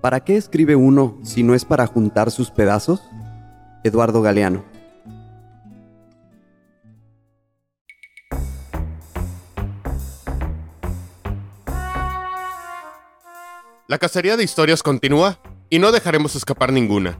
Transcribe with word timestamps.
¿Para 0.00 0.20
qué 0.20 0.36
escribe 0.36 0.76
uno 0.76 1.18
si 1.24 1.42
no 1.42 1.54
es 1.54 1.64
para 1.64 1.86
juntar 1.86 2.30
sus 2.30 2.52
pedazos? 2.52 3.02
Eduardo 3.82 4.22
Galeano. 4.22 4.64
La 13.88 13.98
cacería 13.98 14.36
de 14.36 14.44
historias 14.44 14.84
continúa 14.84 15.40
y 15.68 15.80
no 15.80 15.90
dejaremos 15.90 16.36
escapar 16.36 16.72
ninguna. 16.72 17.18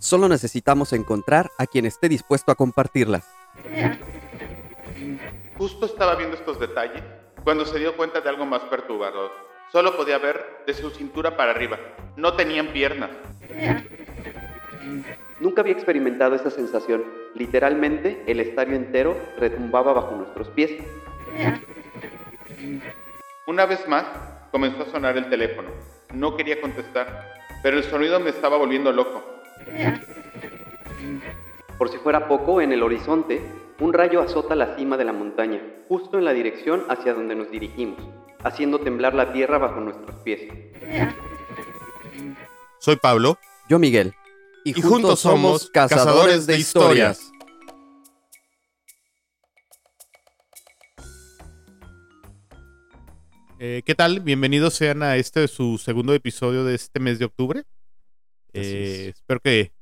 Solo 0.00 0.28
necesitamos 0.28 0.92
encontrar 0.92 1.50
a 1.58 1.66
quien 1.66 1.86
esté 1.86 2.08
dispuesto 2.08 2.50
a 2.50 2.56
compartirlas. 2.56 3.24
Justo 5.56 5.86
estaba 5.86 6.16
viendo 6.16 6.36
estos 6.36 6.58
detalles 6.58 7.02
cuando 7.44 7.64
se 7.64 7.78
dio 7.78 7.96
cuenta 7.96 8.20
de 8.20 8.28
algo 8.28 8.44
más 8.46 8.62
perturbador. 8.62 9.45
Solo 9.72 9.96
podía 9.96 10.18
ver 10.18 10.62
de 10.66 10.74
su 10.74 10.90
cintura 10.90 11.36
para 11.36 11.50
arriba. 11.50 11.78
No 12.16 12.34
tenían 12.34 12.68
piernas. 12.68 13.10
Nunca 15.40 15.60
había 15.60 15.74
experimentado 15.74 16.34
esa 16.34 16.50
sensación. 16.50 17.04
Literalmente, 17.34 18.22
el 18.26 18.40
estadio 18.40 18.76
entero 18.76 19.16
retumbaba 19.38 19.92
bajo 19.92 20.16
nuestros 20.16 20.48
pies. 20.48 20.70
Una 23.46 23.66
vez 23.66 23.86
más, 23.88 24.06
comenzó 24.50 24.82
a 24.82 24.86
sonar 24.86 25.16
el 25.16 25.28
teléfono. 25.28 25.68
No 26.14 26.36
quería 26.36 26.60
contestar, 26.60 27.34
pero 27.62 27.76
el 27.76 27.84
sonido 27.84 28.18
me 28.20 28.30
estaba 28.30 28.56
volviendo 28.56 28.92
loco. 28.92 29.22
Por 31.76 31.90
si 31.90 31.98
fuera 31.98 32.28
poco, 32.28 32.60
en 32.60 32.72
el 32.72 32.82
horizonte, 32.82 33.42
un 33.80 33.92
rayo 33.92 34.22
azota 34.22 34.54
la 34.54 34.76
cima 34.76 34.96
de 34.96 35.04
la 35.04 35.12
montaña, 35.12 35.60
justo 35.88 36.16
en 36.16 36.24
la 36.24 36.32
dirección 36.32 36.84
hacia 36.88 37.12
donde 37.12 37.34
nos 37.34 37.50
dirigimos, 37.50 37.98
haciendo 38.46 38.78
temblar 38.78 39.12
la 39.14 39.32
tierra 39.32 39.58
bajo 39.58 39.80
nuestros 39.80 40.16
pies. 40.22 40.42
Soy 42.78 42.96
Pablo. 42.96 43.38
Yo 43.68 43.78
Miguel. 43.78 44.14
Y, 44.64 44.80
juntos 44.80 45.20
somos 45.20 45.68
cazadores 45.70 46.46
de 46.46 46.58
historias. 46.58 47.32
Eh, 53.58 53.82
¿Qué 53.84 53.94
tal? 53.94 54.20
Bienvenidos 54.20 54.74
sean 54.74 55.02
a 55.02 55.16
este 55.16 55.48
su 55.48 55.78
segundo 55.78 56.14
episodio 56.14 56.64
de 56.64 56.74
este 56.74 57.00
mes 57.00 57.18
de 57.18 57.24
octubre. 57.24 57.64
Eh, 58.52 59.12
espero 59.14 59.40
que, 59.40 59.72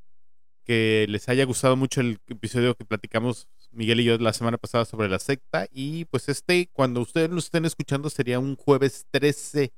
que 0.64 1.06
les 1.08 1.28
haya 1.28 1.44
gustado 1.44 1.76
mucho 1.76 2.00
el 2.00 2.18
episodio 2.28 2.74
que 2.74 2.84
platicamos 2.84 3.48
Miguel 3.74 4.00
y 4.00 4.04
yo 4.04 4.18
la 4.18 4.32
semana 4.32 4.58
pasada 4.58 4.84
sobre 4.84 5.08
la 5.08 5.18
secta. 5.18 5.66
Y 5.72 6.04
pues 6.06 6.28
este, 6.28 6.68
cuando 6.72 7.00
ustedes 7.00 7.30
lo 7.30 7.38
estén 7.38 7.64
escuchando, 7.64 8.10
sería 8.10 8.38
un 8.38 8.56
jueves 8.56 9.06
13 9.10 9.72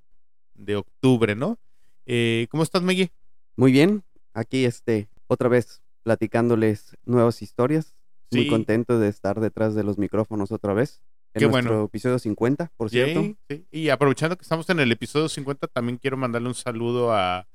de 0.55 0.77
octubre, 0.77 1.35
¿no? 1.35 1.59
Eh, 2.07 2.47
¿Cómo 2.51 2.63
estás, 2.63 2.83
Miguel? 2.83 3.11
Muy 3.57 3.73
bien, 3.73 4.05
aquí 4.33 4.65
este, 4.65 5.09
otra 5.27 5.49
vez 5.49 5.83
platicándoles 6.03 6.97
nuevas 7.05 7.43
historias. 7.43 7.97
Muy 8.31 8.49
contento 8.49 8.99
de 8.99 9.09
estar 9.09 9.41
detrás 9.41 9.75
de 9.75 9.85
los 9.85 9.99
micrófonos 9.99 10.51
otra 10.53 10.75
vez. 10.75 11.01
En 11.33 11.41
Qué 11.41 11.49
nuestro 11.49 11.73
bueno. 11.75 11.85
episodio 11.87 12.19
50, 12.19 12.73
por 12.77 12.91
cierto. 12.91 13.23
Sí, 13.23 13.37
sí. 13.49 13.67
Y 13.71 13.89
aprovechando 13.91 14.37
que 14.37 14.43
estamos 14.43 14.69
en 14.71 14.81
el 14.81 14.91
episodio 14.91 15.29
50, 15.29 15.69
también 15.69 15.99
quiero 15.99 16.17
mandarle 16.17 16.49
un 16.49 16.55
saludo 16.55 17.13
a 17.13 17.47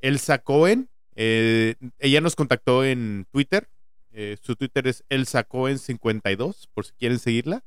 Elsa 0.00 0.38
Cohen. 0.38 0.88
Eh, 1.14 1.76
ella 1.98 2.20
nos 2.20 2.36
contactó 2.36 2.84
en 2.84 3.26
Twitter. 3.30 3.68
Eh, 4.18 4.38
su 4.40 4.56
Twitter 4.56 4.86
es 4.86 5.04
Elsa 5.10 5.46
Cohen52, 5.46 6.68
por 6.72 6.86
si 6.86 6.92
quieren 6.94 7.18
seguirla. 7.18 7.64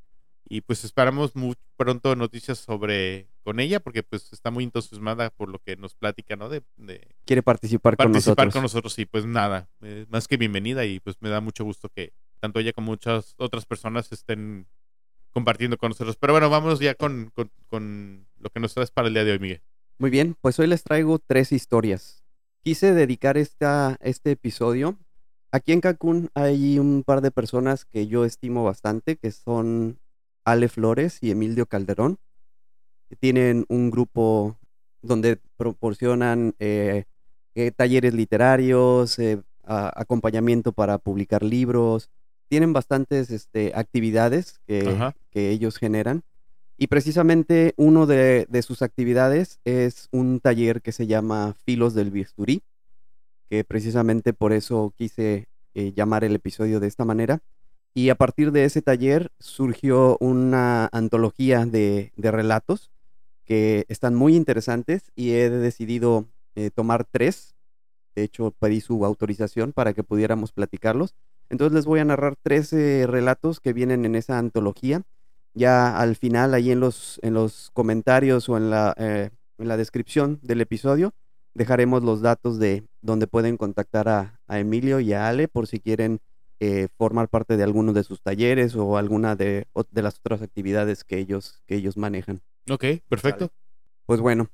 Y 0.52 0.61
pues 0.61 0.83
esperamos 0.83 1.36
muy 1.36 1.55
pronto 1.78 2.16
noticias 2.16 2.58
sobre 2.58 3.28
con 3.44 3.59
ella, 3.59 3.80
porque 3.80 4.02
pues 4.02 4.33
está 4.33 4.50
muy 4.50 4.64
entusiasmada 4.64 5.30
por 5.30 5.47
lo 5.47 5.59
que 5.59 5.75
nos 5.75 5.94
platica, 5.94 6.36
¿no? 6.36 6.50
De, 6.50 6.64
de 6.75 7.16
Quiere 7.25 7.44
participar, 7.44 7.95
con 7.95 8.05
participar 8.05 8.47
nosotros. 8.47 8.54
con 8.54 8.61
nosotros. 8.64 8.98
Y 8.98 9.05
pues 9.05 9.27
nada, 9.27 9.70
eh, 9.83 10.08
más 10.10 10.27
que 10.27 10.37
bienvenida. 10.37 10.86
Y 10.86 10.99
pues 10.99 11.17
me 11.20 11.30
da 11.30 11.39
mucho 11.39 11.64
gusto 11.64 11.87
que 11.89 12.14
tanto 12.39 12.60
ella 12.60 12.73
como 12.73 12.87
muchas 12.87 13.36
otras 13.37 13.67
personas 13.67 14.11
estén 14.11 14.66
compartiendo 15.30 15.77
con 15.77 15.89
nosotros. 15.89 16.16
Pero 16.16 16.33
bueno, 16.33 16.49
vamos 16.49 16.80
ya 16.80 16.95
con, 16.95 17.31
con, 17.36 17.52
con 17.67 18.26
lo 18.39 18.49
que 18.49 18.60
nos 18.60 18.73
traes 18.73 18.89
para 18.89 19.08
el 19.08 19.14
día 19.14 19.23
de 19.23 19.33
hoy, 19.33 19.39
Miguel. 19.39 19.61
Muy 19.99 20.10
bien, 20.10 20.36
pues 20.42 20.58
hoy 20.58 20.66
les 20.66 20.81
traigo 20.81 21.20
tres 21.20 21.52
historias. 21.52 22.23
Quise 22.64 22.95
dedicar 22.95 23.37
esta, 23.37 23.98
este 24.02 24.31
episodio. 24.31 24.98
Aquí 25.52 25.71
en 25.71 25.82
Cancún 25.82 26.30
hay 26.36 26.77
un 26.80 27.04
par 27.04 27.21
de 27.21 27.32
personas 27.32 27.86
que 27.86 28.08
yo 28.08 28.23
estimo 28.26 28.64
bastante, 28.64 29.15
que 29.17 29.32
son 29.32 29.98
Ale 30.45 30.70
Flores 30.70 31.17
y 31.21 31.32
Emilio 31.32 31.65
Calderón. 31.65 32.17
que 33.10 33.15
Tienen 33.15 33.65
un 33.70 33.89
grupo 33.89 34.58
donde 35.02 35.39
proporcionan 35.58 36.54
eh, 36.60 37.05
eh, 37.55 37.71
talleres 37.71 38.14
literarios, 38.14 39.17
eh, 39.17 39.42
a- 39.64 39.92
acompañamiento 39.99 40.71
para 40.73 40.99
publicar 40.99 41.42
libros. 41.42 42.10
Tienen 42.49 42.71
bastantes 42.73 43.31
este, 43.31 43.71
actividades 43.76 44.60
que, 44.67 44.83
que 45.31 45.49
ellos 45.49 45.77
generan. 45.77 46.21
Y 46.77 46.87
precisamente 46.87 47.73
uno 47.77 48.05
de, 48.05 48.45
de 48.49 48.61
sus 48.61 48.81
actividades 48.83 49.60
es 49.66 50.08
un 50.11 50.39
taller 50.39 50.81
que 50.81 50.92
se 50.92 51.08
llama 51.08 51.55
Filos 51.66 51.93
del 51.95 52.11
Bisturí, 52.11 52.61
que 53.49 53.64
precisamente 53.64 54.33
por 54.33 54.54
eso 54.54 54.93
quise 54.95 55.48
eh, 55.73 55.93
llamar 55.95 56.23
el 56.23 56.36
episodio 56.36 56.80
de 56.80 56.87
esta 56.87 57.05
manera. 57.05 57.42
Y 57.93 58.10
a 58.10 58.15
partir 58.15 58.52
de 58.52 58.65
ese 58.65 58.82
taller 58.82 59.32
surgió 59.39 60.17
una 60.20 60.87
antología 60.92 61.65
de, 61.65 62.14
de 62.15 62.32
relatos 62.32 62.92
que 63.45 63.86
están 63.89 64.14
muy 64.14 64.36
interesantes 64.36 65.11
y 65.15 65.32
he 65.32 65.49
decidido 65.49 66.26
eh, 66.55 66.70
tomar 66.70 67.05
tres. 67.05 67.55
De 68.15 68.23
hecho, 68.23 68.52
pedí 68.52 68.82
su 68.82 69.04
autorización 69.05 69.73
para 69.73 69.93
que 69.93 70.04
pudiéramos 70.04 70.52
platicarlos. 70.52 71.16
Entonces 71.49 71.73
les 71.73 71.86
voy 71.86 71.99
a 71.99 72.05
narrar 72.05 72.36
tres 72.42 72.71
eh, 72.73 73.08
relatos 73.08 73.60
que 73.60 73.73
vienen 73.73 74.05
en 74.05 74.16
esa 74.16 74.37
antología 74.37 75.02
ya 75.55 75.98
al 75.99 76.16
final 76.16 76.54
ahí 76.54 76.71
en 76.71 76.80
los, 76.80 77.20
en 77.23 77.33
los 77.33 77.71
comentarios 77.73 78.48
o 78.49 78.55
en 78.55 78.70
la, 78.70 78.93
en 78.98 79.67
la 79.67 79.77
descripción 79.77 80.39
del 80.43 80.61
episodio 80.61 81.14
dejaremos 81.59 82.03
los 82.03 82.21
datos 82.21 82.58
de 82.58 82.87
donde 83.02 83.27
pueden 83.27 83.58
contactar 83.58 84.08
a, 84.08 84.39
a 84.47 84.59
Emilio 84.59 85.02
y 85.02 85.11
a 85.11 85.27
Ale 85.27 85.49
por 85.49 85.67
si 85.67 85.81
quieren 85.81 86.21
eh, 86.61 86.87
formar 86.97 87.27
parte 87.27 87.58
de 87.58 87.64
alguno 87.64 87.92
de 87.92 88.05
sus 88.05 88.21
talleres 88.21 88.77
o 88.77 88.95
alguna 88.95 89.36
de, 89.36 89.67
de 89.92 90.02
las 90.02 90.19
otras 90.19 90.42
actividades 90.42 91.03
que 91.03 91.17
ellos, 91.17 91.61
que 91.67 91.75
ellos 91.75 91.98
manejan. 91.98 92.42
Ok, 92.69 92.86
perfecto. 93.09 93.52
Pues 94.05 94.21
bueno, 94.21 94.48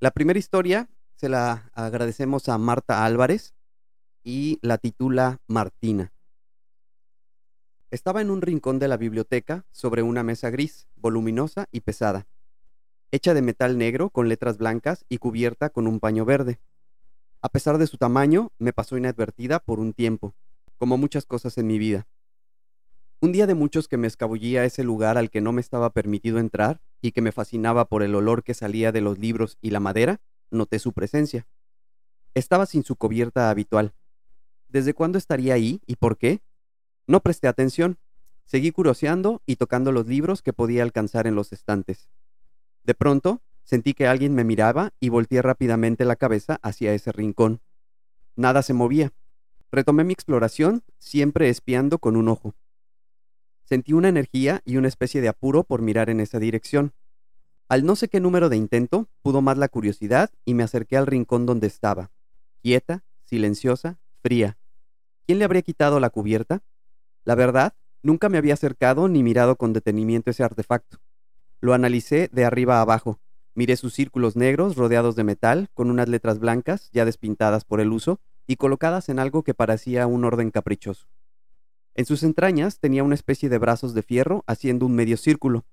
la 0.00 0.10
primera 0.10 0.40
historia 0.40 0.88
se 1.14 1.28
la 1.28 1.70
agradecemos 1.72 2.48
a 2.48 2.58
Marta 2.58 3.04
Álvarez 3.04 3.54
y 4.24 4.58
la 4.60 4.76
titula 4.76 5.38
Martina. 5.46 6.12
Estaba 7.92 8.22
en 8.22 8.30
un 8.30 8.42
rincón 8.42 8.80
de 8.80 8.88
la 8.88 8.96
biblioteca 8.96 9.64
sobre 9.70 10.02
una 10.02 10.24
mesa 10.24 10.50
gris, 10.50 10.88
voluminosa 10.96 11.68
y 11.70 11.82
pesada, 11.82 12.26
hecha 13.10 13.34
de 13.34 13.42
metal 13.42 13.78
negro 13.78 14.10
con 14.10 14.28
letras 14.28 14.58
blancas 14.58 15.04
y 15.08 15.18
cubierta 15.18 15.70
con 15.70 15.86
un 15.86 16.00
paño 16.00 16.24
verde. 16.24 16.60
A 17.40 17.48
pesar 17.48 17.78
de 17.78 17.86
su 17.86 17.96
tamaño, 17.96 18.52
me 18.58 18.72
pasó 18.72 18.96
inadvertida 18.96 19.60
por 19.60 19.80
un 19.80 19.92
tiempo, 19.92 20.34
como 20.76 20.98
muchas 20.98 21.24
cosas 21.24 21.56
en 21.58 21.66
mi 21.66 21.78
vida. 21.78 22.06
Un 23.20 23.32
día 23.32 23.46
de 23.46 23.54
muchos 23.54 23.88
que 23.88 23.96
me 23.96 24.06
escabullía 24.06 24.60
a 24.60 24.64
ese 24.64 24.84
lugar 24.84 25.18
al 25.18 25.30
que 25.30 25.40
no 25.40 25.52
me 25.52 25.60
estaba 25.60 25.90
permitido 25.90 26.38
entrar 26.38 26.80
y 27.00 27.12
que 27.12 27.22
me 27.22 27.32
fascinaba 27.32 27.86
por 27.86 28.02
el 28.02 28.14
olor 28.14 28.44
que 28.44 28.54
salía 28.54 28.92
de 28.92 29.00
los 29.00 29.18
libros 29.18 29.58
y 29.60 29.70
la 29.70 29.80
madera, 29.80 30.20
noté 30.50 30.78
su 30.78 30.92
presencia. 30.92 31.46
Estaba 32.34 32.66
sin 32.66 32.84
su 32.84 32.96
cubierta 32.96 33.50
habitual. 33.50 33.92
¿Desde 34.68 34.94
cuándo 34.94 35.18
estaría 35.18 35.54
ahí 35.54 35.80
y 35.86 35.96
por 35.96 36.18
qué? 36.18 36.42
No 37.06 37.20
presté 37.20 37.48
atención. 37.48 37.98
Seguí 38.44 38.70
curioseando 38.70 39.42
y 39.46 39.56
tocando 39.56 39.92
los 39.92 40.06
libros 40.06 40.42
que 40.42 40.52
podía 40.52 40.82
alcanzar 40.82 41.26
en 41.26 41.34
los 41.34 41.52
estantes. 41.52 42.08
De 42.88 42.94
pronto, 42.94 43.42
sentí 43.64 43.92
que 43.92 44.06
alguien 44.06 44.34
me 44.34 44.44
miraba 44.44 44.94
y 44.98 45.10
volteé 45.10 45.42
rápidamente 45.42 46.06
la 46.06 46.16
cabeza 46.16 46.58
hacia 46.62 46.94
ese 46.94 47.12
rincón. 47.12 47.60
Nada 48.34 48.62
se 48.62 48.72
movía. 48.72 49.12
Retomé 49.70 50.04
mi 50.04 50.14
exploración, 50.14 50.82
siempre 50.96 51.50
espiando 51.50 51.98
con 51.98 52.16
un 52.16 52.28
ojo. 52.28 52.54
Sentí 53.64 53.92
una 53.92 54.08
energía 54.08 54.62
y 54.64 54.78
una 54.78 54.88
especie 54.88 55.20
de 55.20 55.28
apuro 55.28 55.64
por 55.64 55.82
mirar 55.82 56.08
en 56.08 56.20
esa 56.20 56.38
dirección. 56.38 56.94
Al 57.68 57.84
no 57.84 57.94
sé 57.94 58.08
qué 58.08 58.20
número 58.20 58.48
de 58.48 58.56
intento, 58.56 59.10
pudo 59.20 59.42
más 59.42 59.58
la 59.58 59.68
curiosidad 59.68 60.30
y 60.46 60.54
me 60.54 60.62
acerqué 60.62 60.96
al 60.96 61.06
rincón 61.06 61.44
donde 61.44 61.66
estaba, 61.66 62.10
quieta, 62.62 63.04
silenciosa, 63.26 63.98
fría. 64.22 64.56
¿Quién 65.26 65.38
le 65.38 65.44
habría 65.44 65.60
quitado 65.60 66.00
la 66.00 66.08
cubierta? 66.08 66.62
La 67.26 67.34
verdad, 67.34 67.74
nunca 68.02 68.30
me 68.30 68.38
había 68.38 68.54
acercado 68.54 69.08
ni 69.08 69.22
mirado 69.22 69.56
con 69.56 69.74
detenimiento 69.74 70.30
ese 70.30 70.42
artefacto. 70.42 71.00
Lo 71.60 71.74
analicé 71.74 72.28
de 72.32 72.44
arriba 72.44 72.78
a 72.78 72.82
abajo. 72.82 73.18
Miré 73.54 73.76
sus 73.76 73.92
círculos 73.92 74.36
negros 74.36 74.76
rodeados 74.76 75.16
de 75.16 75.24
metal, 75.24 75.68
con 75.74 75.90
unas 75.90 76.08
letras 76.08 76.38
blancas, 76.38 76.90
ya 76.92 77.04
despintadas 77.04 77.64
por 77.64 77.80
el 77.80 77.92
uso, 77.92 78.20
y 78.46 78.56
colocadas 78.56 79.08
en 79.08 79.18
algo 79.18 79.42
que 79.42 79.54
parecía 79.54 80.06
un 80.06 80.24
orden 80.24 80.50
caprichoso. 80.50 81.08
En 81.94 82.06
sus 82.06 82.22
entrañas 82.22 82.78
tenía 82.78 83.02
una 83.02 83.16
especie 83.16 83.48
de 83.48 83.58
brazos 83.58 83.92
de 83.92 84.04
fierro 84.04 84.44
haciendo 84.46 84.86
un 84.86 84.94
medio 84.94 85.16
círculo. 85.16 85.64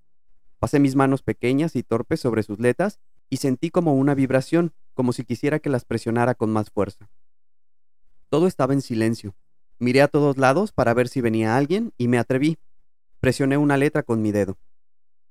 Pasé 0.57 0.79
mis 0.79 0.95
manos 0.95 1.21
pequeñas 1.21 1.75
y 1.75 1.83
torpes 1.83 2.19
sobre 2.19 2.41
sus 2.41 2.59
letras 2.59 2.99
y 3.29 3.37
sentí 3.37 3.69
como 3.69 3.93
una 3.93 4.15
vibración, 4.15 4.73
como 4.95 5.13
si 5.13 5.23
quisiera 5.23 5.59
que 5.59 5.69
las 5.69 5.85
presionara 5.85 6.33
con 6.33 6.49
más 6.51 6.71
fuerza. 6.71 7.09
Todo 8.29 8.47
estaba 8.47 8.73
en 8.73 8.81
silencio. 8.81 9.35
Miré 9.77 10.01
a 10.01 10.07
todos 10.07 10.37
lados 10.37 10.71
para 10.71 10.95
ver 10.95 11.09
si 11.09 11.21
venía 11.21 11.55
alguien 11.55 11.93
y 11.97 12.07
me 12.07 12.17
atreví. 12.17 12.57
Presioné 13.19 13.57
una 13.57 13.77
letra 13.77 14.01
con 14.01 14.23
mi 14.23 14.31
dedo. 14.31 14.57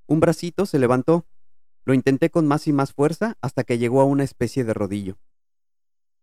Un 0.06 0.21
bracito 0.21 0.67
se 0.67 0.79
levantó. 0.79 1.25
Lo 1.85 1.95
intenté 1.95 2.31
con 2.31 2.47
más 2.47 2.67
y 2.67 2.73
más 2.73 2.93
fuerza 2.93 3.37
hasta 3.41 3.65
que 3.65 3.79
llegó 3.79 4.01
a 4.01 4.05
una 4.05 4.25
especie 4.25 4.65
de 4.65 4.75
rodillo. 4.75 5.17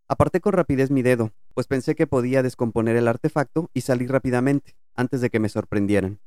Aparté 0.08 0.42
con 0.42 0.54
rapidez 0.54 0.92
mi 0.92 1.02
dedo, 1.02 1.32
pues 1.54 1.68
pensé 1.68 1.96
que 1.96 2.06
podía 2.06 2.44
descomponer 2.44 2.96
el 2.96 3.08
artefacto 3.08 3.70
y 3.74 3.82
salí 3.82 4.08
rápidamente, 4.08 4.76
antes 4.94 5.22
de 5.22 5.30
que 5.30 5.40
me 5.40 5.50
sorprendieran. 5.50 6.20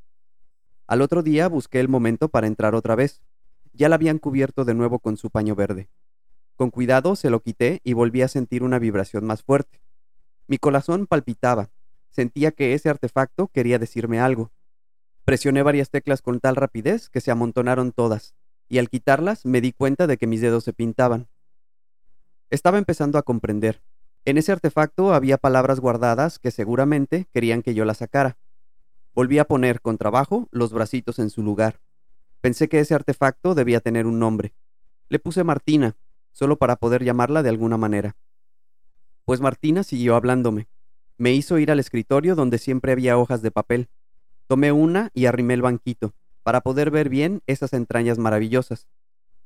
Al 0.87 1.03
otro 1.03 1.23
día 1.23 1.49
busqué 1.49 1.81
el 1.81 1.89
momento 1.89 2.29
para 2.29 2.47
entrar 2.47 2.75
otra 2.75 2.95
vez. 2.95 3.23
Ya 3.73 3.89
la 3.89 3.97
habían 3.97 4.19
cubierto 4.19 4.65
de 4.65 4.75
nuevo 4.75 4.99
con 4.99 5.17
su 5.17 5.31
paño 5.31 5.55
verde. 5.55 5.89
Con 6.57 6.71
cuidado 6.71 7.17
se 7.17 7.31
lo 7.31 7.41
quité 7.41 7.81
y 7.85 7.93
volví 7.93 8.23
a 8.23 8.29
sentir 8.29 8.63
una 8.63 8.79
vibración 8.79 9.27
más 9.27 9.43
fuerte. 9.43 9.81
Mi 10.47 10.59
corazón 10.59 11.07
palpitaba. 11.07 11.71
Sentía 12.11 12.53
que 12.53 12.75
ese 12.75 12.89
artefacto 12.89 13.49
quería 13.49 13.79
decirme 13.79 14.21
algo. 14.21 14.51
Presioné 15.25 15.63
varias 15.63 15.91
teclas 15.91 16.21
con 16.21 16.41
tal 16.41 16.57
rapidez 16.57 17.09
que 17.09 17.21
se 17.21 17.31
amontonaron 17.31 17.93
todas, 17.93 18.35
y 18.69 18.79
al 18.79 18.91
quitarlas 18.91 19.47
me 19.47 19.61
di 19.61 19.73
cuenta 19.73 20.07
de 20.07 20.19
que 20.19 20.27
mis 20.27 20.41
dedos 20.41 20.65
se 20.65 20.73
pintaban. 20.73 21.29
Estaba 22.51 22.79
empezando 22.79 23.19
a 23.19 23.23
comprender. 23.23 23.83
En 24.27 24.39
ese 24.39 24.53
artefacto 24.53 25.15
había 25.15 25.39
palabras 25.39 25.81
guardadas 25.81 26.39
que 26.39 26.51
seguramente 26.51 27.27
querían 27.33 27.63
que 27.63 27.75
yo 27.75 27.85
las 27.85 27.99
sacara. 27.99 28.37
Volví 29.15 29.39
a 29.39 29.45
poner 29.45 29.81
con 29.81 29.97
trabajo 29.97 30.49
los 30.51 30.73
bracitos 30.73 31.19
en 31.19 31.31
su 31.31 31.43
lugar. 31.43 31.81
Pensé 32.41 32.69
que 32.69 32.81
ese 32.81 32.95
artefacto 32.95 33.55
debía 33.55 33.81
tener 33.81 34.07
un 34.07 34.19
nombre. 34.19 34.55
Le 35.09 35.19
puse 35.19 35.45
Martina, 35.45 35.97
solo 36.33 36.57
para 36.59 36.77
poder 36.77 37.05
llamarla 37.05 37.43
de 37.43 37.49
alguna 37.49 37.79
manera. 37.79 38.17
Pues 39.25 39.41
Martina 39.41 39.85
siguió 39.85 40.17
hablándome. 40.17 40.69
Me 41.17 41.33
hizo 41.33 41.59
ir 41.59 41.71
al 41.71 41.81
escritorio 41.81 42.35
donde 42.35 42.59
siempre 42.59 42.93
había 42.93 43.17
hojas 43.17 43.41
de 43.41 43.51
papel. 43.51 43.89
Tomé 44.47 44.73
una 44.73 45.11
y 45.15 45.27
arrimé 45.27 45.55
el 45.55 45.63
banquito, 45.63 46.15
para 46.43 46.61
poder 46.61 46.91
ver 46.91 47.09
bien 47.09 47.43
esas 47.47 47.73
entrañas 47.73 48.19
maravillosas. 48.19 48.87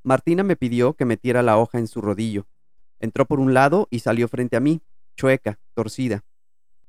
Martina 0.02 0.42
me 0.42 0.56
pidió 0.56 0.94
que 0.94 1.04
metiera 1.04 1.42
la 1.42 1.58
hoja 1.58 1.78
en 1.78 1.86
su 1.86 2.00
rodillo. 2.00 2.46
Entró 2.98 3.26
por 3.26 3.38
un 3.38 3.54
lado 3.54 3.86
y 3.90 4.00
salió 4.00 4.26
frente 4.26 4.56
a 4.56 4.60
mí, 4.60 4.82
chueca, 5.16 5.58
torcida. 5.74 6.24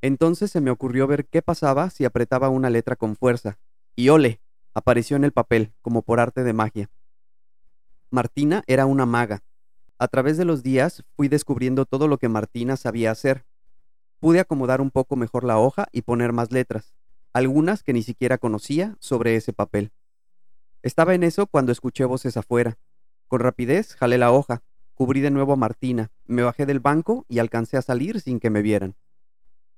Entonces 0.01 0.51
se 0.51 0.61
me 0.61 0.71
ocurrió 0.71 1.07
ver 1.07 1.25
qué 1.25 1.41
pasaba 1.41 1.89
si 1.89 2.06
apretaba 2.06 2.50
una 2.50 2.69
letra 2.69 2.95
con 2.95 3.15
fuerza. 3.15 3.59
Y 3.95 4.09
ole, 4.09 4.41
apareció 4.73 5.17
en 5.17 5.23
el 5.23 5.31
papel, 5.31 5.73
como 5.81 6.01
por 6.01 6.19
arte 6.19 6.44
de 6.44 6.53
magia. 6.53 6.89
Martina 8.09 8.63
era 8.65 8.85
una 8.85 9.06
maga. 9.06 9.44
A 10.00 10.07
través 10.07 10.38
de 10.38 10.45
los 10.45 10.63
días 10.63 11.03
fui 11.15 11.27
descubriendo 11.27 11.85
todo 11.85 12.07
lo 12.07 12.17
que 12.17 12.29
Martina 12.29 12.77
sabía 12.77 13.11
hacer. 13.11 13.45
Pude 14.19 14.39
acomodar 14.39 14.81
un 14.81 14.89
poco 14.89 15.15
mejor 15.15 15.44
la 15.44 15.59
hoja 15.59 15.88
y 15.91 16.01
poner 16.01 16.31
más 16.31 16.51
letras, 16.51 16.95
algunas 17.34 17.84
que 17.84 17.94
ni 17.94 18.04
siquiera 18.04 18.38
conocía, 18.38 18.96
sobre 19.00 19.36
ese 19.36 19.54
papel. 19.54 19.92
Estaba 20.81 21.14
en 21.14 21.24
eso 21.24 21.48
cuando 21.48 21.72
escuché 21.72 22.06
voces 22.06 22.38
afuera. 22.38 22.78
Con 23.28 23.42
rapidez 23.42 23.96
jalé 23.96 24.18
la 24.18 24.31
hoja, 24.31 24.64
cubrí 24.96 25.22
de 25.22 25.31
nuevo 25.31 25.54
a 25.54 25.58
Martina, 25.58 26.12
me 26.26 26.42
bajé 26.42 26.66
del 26.66 26.80
banco 26.80 27.26
y 27.30 27.40
alcancé 27.40 27.78
a 27.78 27.81
salir 27.81 28.22
sin 28.22 28.40
que 28.40 28.50
me 28.50 28.62
vieran. 28.62 28.96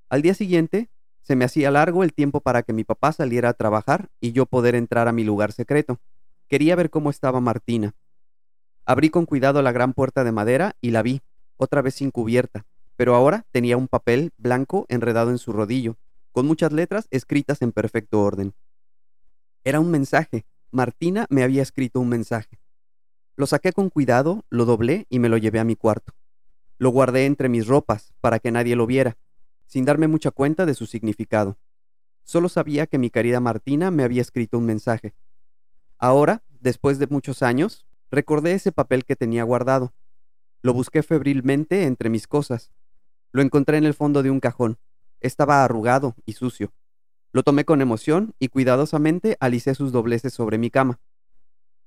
Al 0.10 0.22
día 0.22 0.34
siguiente, 0.34 0.90
se 1.22 1.36
me 1.36 1.46
hacía 1.46 1.72
largo 1.72 2.04
el 2.04 2.14
tiempo 2.14 2.42
para 2.42 2.64
que 2.64 2.74
mi 2.74 2.84
papá 2.84 3.12
saliera 3.12 3.50
a 3.50 3.54
trabajar 3.54 4.10
y 4.20 4.32
yo 4.32 4.46
poder 4.46 4.76
entrar 4.76 5.08
a 5.08 5.12
mi 5.12 5.24
lugar 5.24 5.52
secreto. 5.52 6.00
Quería 6.48 6.76
ver 6.76 6.90
cómo 6.90 7.10
estaba 7.10 7.40
Martina. 7.40 7.94
Abrí 8.86 9.10
con 9.10 9.26
cuidado 9.26 9.62
la 9.62 9.72
gran 9.72 9.94
puerta 9.94 10.24
de 10.24 10.32
madera 10.32 10.76
y 10.82 10.92
la 10.92 11.02
vi, 11.02 11.22
otra 11.58 11.82
vez 11.82 11.96
sin 11.96 12.12
cubierta, 12.12 12.66
pero 12.96 13.16
ahora 13.16 13.46
tenía 13.52 13.78
un 13.78 13.88
papel 13.88 14.32
blanco 14.38 14.86
enredado 14.90 15.30
en 15.30 15.38
su 15.38 15.54
rodillo, 15.54 15.98
con 16.32 16.46
muchas 16.46 16.72
letras 16.72 17.08
escritas 17.12 17.62
en 17.62 17.72
perfecto 17.72 18.22
orden. 18.22 18.54
Era 19.64 19.80
un 19.80 19.92
mensaje. 19.92 20.46
Martina 20.72 21.26
me 21.30 21.44
había 21.44 21.62
escrito 21.62 22.00
un 22.00 22.10
mensaje. 22.10 22.60
Lo 23.36 23.46
saqué 23.46 23.74
con 23.74 23.90
cuidado, 23.90 24.46
lo 24.50 24.66
doblé 24.66 25.06
y 25.10 25.20
me 25.20 25.30
lo 25.30 25.38
llevé 25.38 25.60
a 25.60 25.64
mi 25.64 25.76
cuarto. 25.76 26.14
Lo 26.78 26.90
guardé 26.90 27.26
entre 27.26 27.50
mis 27.50 27.68
ropas 27.68 28.14
para 28.22 28.40
que 28.40 28.52
nadie 28.52 28.76
lo 28.76 28.88
viera, 28.88 29.18
sin 29.68 29.86
darme 29.86 30.08
mucha 30.08 30.32
cuenta 30.32 30.66
de 30.66 30.74
su 30.74 30.86
significado. 30.86 31.58
Solo 32.24 32.50
sabía 32.50 32.88
que 32.88 32.98
mi 32.98 33.10
querida 33.10 33.40
Martina 33.40 33.92
me 33.92 34.04
había 34.04 34.22
escrito 34.22 34.58
un 34.58 34.66
mensaje. 34.66 35.14
Ahora, 35.98 36.44
después 36.60 36.98
de 37.00 37.08
muchos 37.08 37.44
años, 37.44 37.86
recordé 38.10 38.54
ese 38.54 38.72
papel 38.72 39.06
que 39.06 39.16
tenía 39.16 39.44
guardado. 39.44 39.94
Lo 40.62 40.74
busqué 40.74 41.04
febrilmente 41.04 41.84
entre 41.84 42.10
mis 42.10 42.28
cosas. 42.28 42.72
Lo 43.32 43.42
encontré 43.42 43.78
en 43.78 43.86
el 43.86 43.94
fondo 43.94 44.24
de 44.24 44.32
un 44.32 44.40
cajón. 44.40 44.78
Estaba 45.22 45.64
arrugado 45.64 46.16
y 46.26 46.34
sucio. 46.34 46.74
Lo 47.32 47.44
tomé 47.44 47.64
con 47.64 47.82
emoción 47.82 48.36
y 48.40 48.50
cuidadosamente 48.50 49.38
alicé 49.40 49.74
sus 49.76 49.92
dobleces 49.92 50.34
sobre 50.34 50.58
mi 50.58 50.70
cama. 50.70 51.00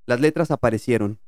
Las 0.06 0.20
letras 0.20 0.50
aparecieron. 0.50 1.20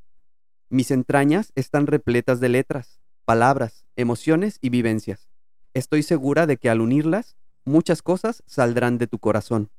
Mis 0.70 0.90
entrañas 0.90 1.52
están 1.54 1.86
repletas 1.86 2.40
de 2.40 2.48
letras, 2.48 3.00
palabras, 3.24 3.84
emociones 3.96 4.58
y 4.60 4.70
vivencias. 4.70 5.28
Estoy 5.74 6.02
segura 6.02 6.46
de 6.46 6.56
que 6.56 6.70
al 6.70 6.80
unirlas, 6.80 7.36
muchas 7.64 8.00
cosas 8.00 8.42
saldrán 8.46 8.98
de 8.98 9.06
tu 9.06 9.18
corazón. 9.18 9.70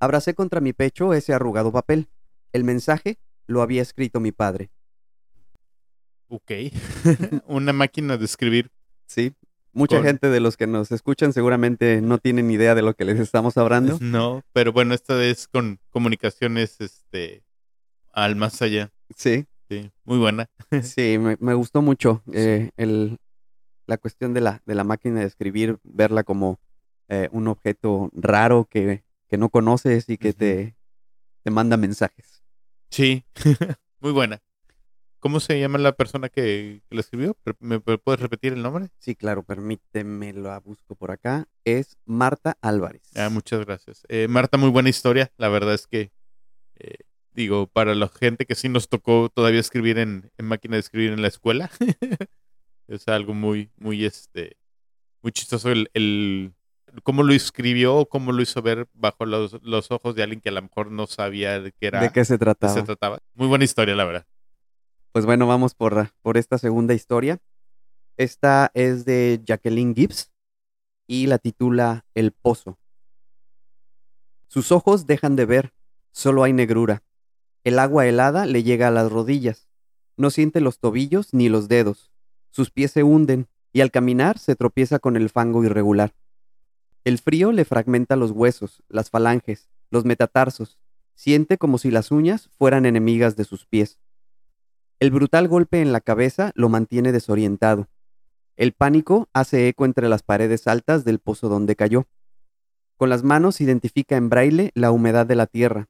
Abracé 0.00 0.34
contra 0.34 0.60
mi 0.60 0.72
pecho 0.72 1.14
ese 1.14 1.32
arrugado 1.32 1.72
papel. 1.72 2.08
El 2.52 2.64
mensaje 2.64 3.18
lo 3.46 3.62
había 3.62 3.82
escrito 3.82 4.20
mi 4.20 4.32
padre. 4.32 4.70
Ok. 6.28 6.52
Una 7.46 7.72
máquina 7.72 8.16
de 8.16 8.24
escribir. 8.24 8.70
Sí. 9.06 9.34
Mucha 9.78 9.96
Con- 9.98 10.04
gente 10.06 10.28
de 10.28 10.40
los 10.40 10.56
que 10.56 10.66
nos 10.66 10.90
escuchan 10.90 11.32
seguramente 11.32 12.00
no 12.00 12.18
tienen 12.18 12.50
idea 12.50 12.74
de 12.74 12.82
lo 12.82 12.94
que 12.94 13.04
les 13.04 13.20
estamos 13.20 13.56
hablando. 13.56 13.96
No, 14.02 14.42
pero 14.52 14.72
bueno, 14.72 14.92
esta 14.92 15.22
es 15.24 15.46
con 15.46 15.78
comunicaciones 15.90 16.80
este 16.80 17.44
al 18.12 18.34
más 18.34 18.60
allá. 18.60 18.90
Sí, 19.16 19.46
Sí, 19.70 19.92
muy 20.04 20.16
buena. 20.18 20.48
sí, 20.82 21.18
me, 21.18 21.36
me 21.40 21.52
gustó 21.54 21.80
mucho 21.82 22.22
eh, 22.32 22.70
el, 22.78 23.18
la 23.86 23.98
cuestión 23.98 24.32
de 24.34 24.40
la, 24.40 24.62
de 24.66 24.74
la 24.74 24.82
máquina 24.82 25.20
de 25.20 25.26
escribir, 25.26 25.78
verla 25.84 26.24
como 26.24 26.58
eh, 27.08 27.28
un 27.32 27.46
objeto 27.48 28.10
raro 28.14 28.64
que, 28.68 29.04
que 29.28 29.36
no 29.36 29.48
conoces 29.50 30.08
y 30.08 30.16
que 30.16 30.32
te, 30.32 30.74
te 31.44 31.50
manda 31.50 31.76
mensajes. 31.76 32.42
Sí, 32.90 33.24
muy 34.00 34.10
buena. 34.12 34.40
¿Cómo 35.20 35.40
se 35.40 35.58
llama 35.58 35.78
la 35.78 35.92
persona 35.92 36.28
que, 36.28 36.82
que 36.88 36.94
lo 36.94 37.00
escribió? 37.00 37.36
¿Me 37.58 37.80
puedes 37.80 38.20
repetir 38.20 38.52
el 38.52 38.62
nombre? 38.62 38.88
Sí, 38.98 39.16
claro, 39.16 39.42
permíteme, 39.42 40.32
lo 40.32 40.58
busco 40.60 40.94
por 40.94 41.10
acá. 41.10 41.48
Es 41.64 41.96
Marta 42.04 42.56
Álvarez. 42.62 43.02
Ah, 43.16 43.28
muchas 43.28 43.64
gracias. 43.64 44.04
Eh, 44.08 44.28
Marta, 44.28 44.58
muy 44.58 44.70
buena 44.70 44.90
historia. 44.90 45.32
La 45.36 45.48
verdad 45.48 45.74
es 45.74 45.88
que, 45.88 46.12
eh, 46.76 46.98
digo, 47.32 47.66
para 47.66 47.96
la 47.96 48.08
gente 48.08 48.46
que 48.46 48.54
sí 48.54 48.68
nos 48.68 48.88
tocó 48.88 49.28
todavía 49.28 49.58
escribir 49.58 49.98
en, 49.98 50.30
en 50.38 50.46
máquina 50.46 50.76
de 50.76 50.80
escribir 50.80 51.12
en 51.12 51.22
la 51.22 51.28
escuela, 51.28 51.68
es 52.86 53.08
algo 53.08 53.34
muy, 53.34 53.72
muy, 53.76 54.04
este, 54.04 54.56
muy 55.20 55.32
chistoso 55.32 55.70
el, 55.70 55.90
el 55.94 56.52
cómo 57.02 57.24
lo 57.24 57.32
escribió, 57.32 58.06
cómo 58.06 58.30
lo 58.30 58.40
hizo 58.40 58.62
ver 58.62 58.86
bajo 58.92 59.26
los, 59.26 59.60
los 59.62 59.90
ojos 59.90 60.14
de 60.14 60.22
alguien 60.22 60.40
que 60.40 60.48
a 60.50 60.52
lo 60.52 60.62
mejor 60.62 60.92
no 60.92 61.08
sabía 61.08 61.60
de 61.60 61.72
qué 61.72 61.88
era, 61.88 62.00
¿De 62.00 62.12
qué 62.12 62.24
se 62.24 62.34
qué 62.34 62.38
trataba? 62.38 62.72
se 62.72 62.82
trataba. 62.84 63.18
Muy 63.34 63.48
buena 63.48 63.64
historia, 63.64 63.96
la 63.96 64.04
verdad. 64.04 64.26
Pues 65.12 65.24
bueno, 65.24 65.46
vamos 65.46 65.74
por, 65.74 66.10
por 66.22 66.36
esta 66.36 66.58
segunda 66.58 66.94
historia. 66.94 67.40
Esta 68.16 68.70
es 68.74 69.04
de 69.04 69.40
Jacqueline 69.44 69.94
Gibbs 69.94 70.32
y 71.06 71.26
la 71.26 71.38
titula 71.38 72.04
El 72.14 72.32
Pozo. 72.32 72.78
Sus 74.48 74.72
ojos 74.72 75.06
dejan 75.06 75.36
de 75.36 75.46
ver, 75.46 75.72
solo 76.10 76.42
hay 76.42 76.52
negrura. 76.52 77.02
El 77.64 77.78
agua 77.78 78.06
helada 78.06 78.46
le 78.46 78.62
llega 78.62 78.88
a 78.88 78.90
las 78.90 79.10
rodillas. 79.10 79.68
No 80.16 80.30
siente 80.30 80.60
los 80.60 80.78
tobillos 80.78 81.32
ni 81.32 81.48
los 81.48 81.68
dedos. 81.68 82.10
Sus 82.50 82.70
pies 82.70 82.92
se 82.92 83.02
hunden 83.02 83.48
y 83.72 83.80
al 83.80 83.90
caminar 83.90 84.38
se 84.38 84.56
tropieza 84.56 84.98
con 84.98 85.16
el 85.16 85.30
fango 85.30 85.64
irregular. 85.64 86.14
El 87.04 87.18
frío 87.18 87.52
le 87.52 87.64
fragmenta 87.64 88.16
los 88.16 88.32
huesos, 88.32 88.82
las 88.88 89.10
falanges, 89.10 89.70
los 89.90 90.04
metatarsos. 90.04 90.78
Siente 91.14 91.56
como 91.56 91.78
si 91.78 91.90
las 91.90 92.10
uñas 92.10 92.50
fueran 92.58 92.86
enemigas 92.86 93.36
de 93.36 93.44
sus 93.44 93.66
pies. 93.66 93.98
El 95.00 95.12
brutal 95.12 95.46
golpe 95.46 95.80
en 95.80 95.92
la 95.92 96.00
cabeza 96.00 96.50
lo 96.56 96.68
mantiene 96.68 97.12
desorientado. 97.12 97.88
El 98.56 98.72
pánico 98.72 99.28
hace 99.32 99.68
eco 99.68 99.84
entre 99.84 100.08
las 100.08 100.24
paredes 100.24 100.66
altas 100.66 101.04
del 101.04 101.20
pozo 101.20 101.48
donde 101.48 101.76
cayó. 101.76 102.08
Con 102.96 103.08
las 103.08 103.22
manos 103.22 103.60
identifica 103.60 104.16
en 104.16 104.28
braille 104.28 104.72
la 104.74 104.90
humedad 104.90 105.24
de 105.24 105.36
la 105.36 105.46
tierra. 105.46 105.88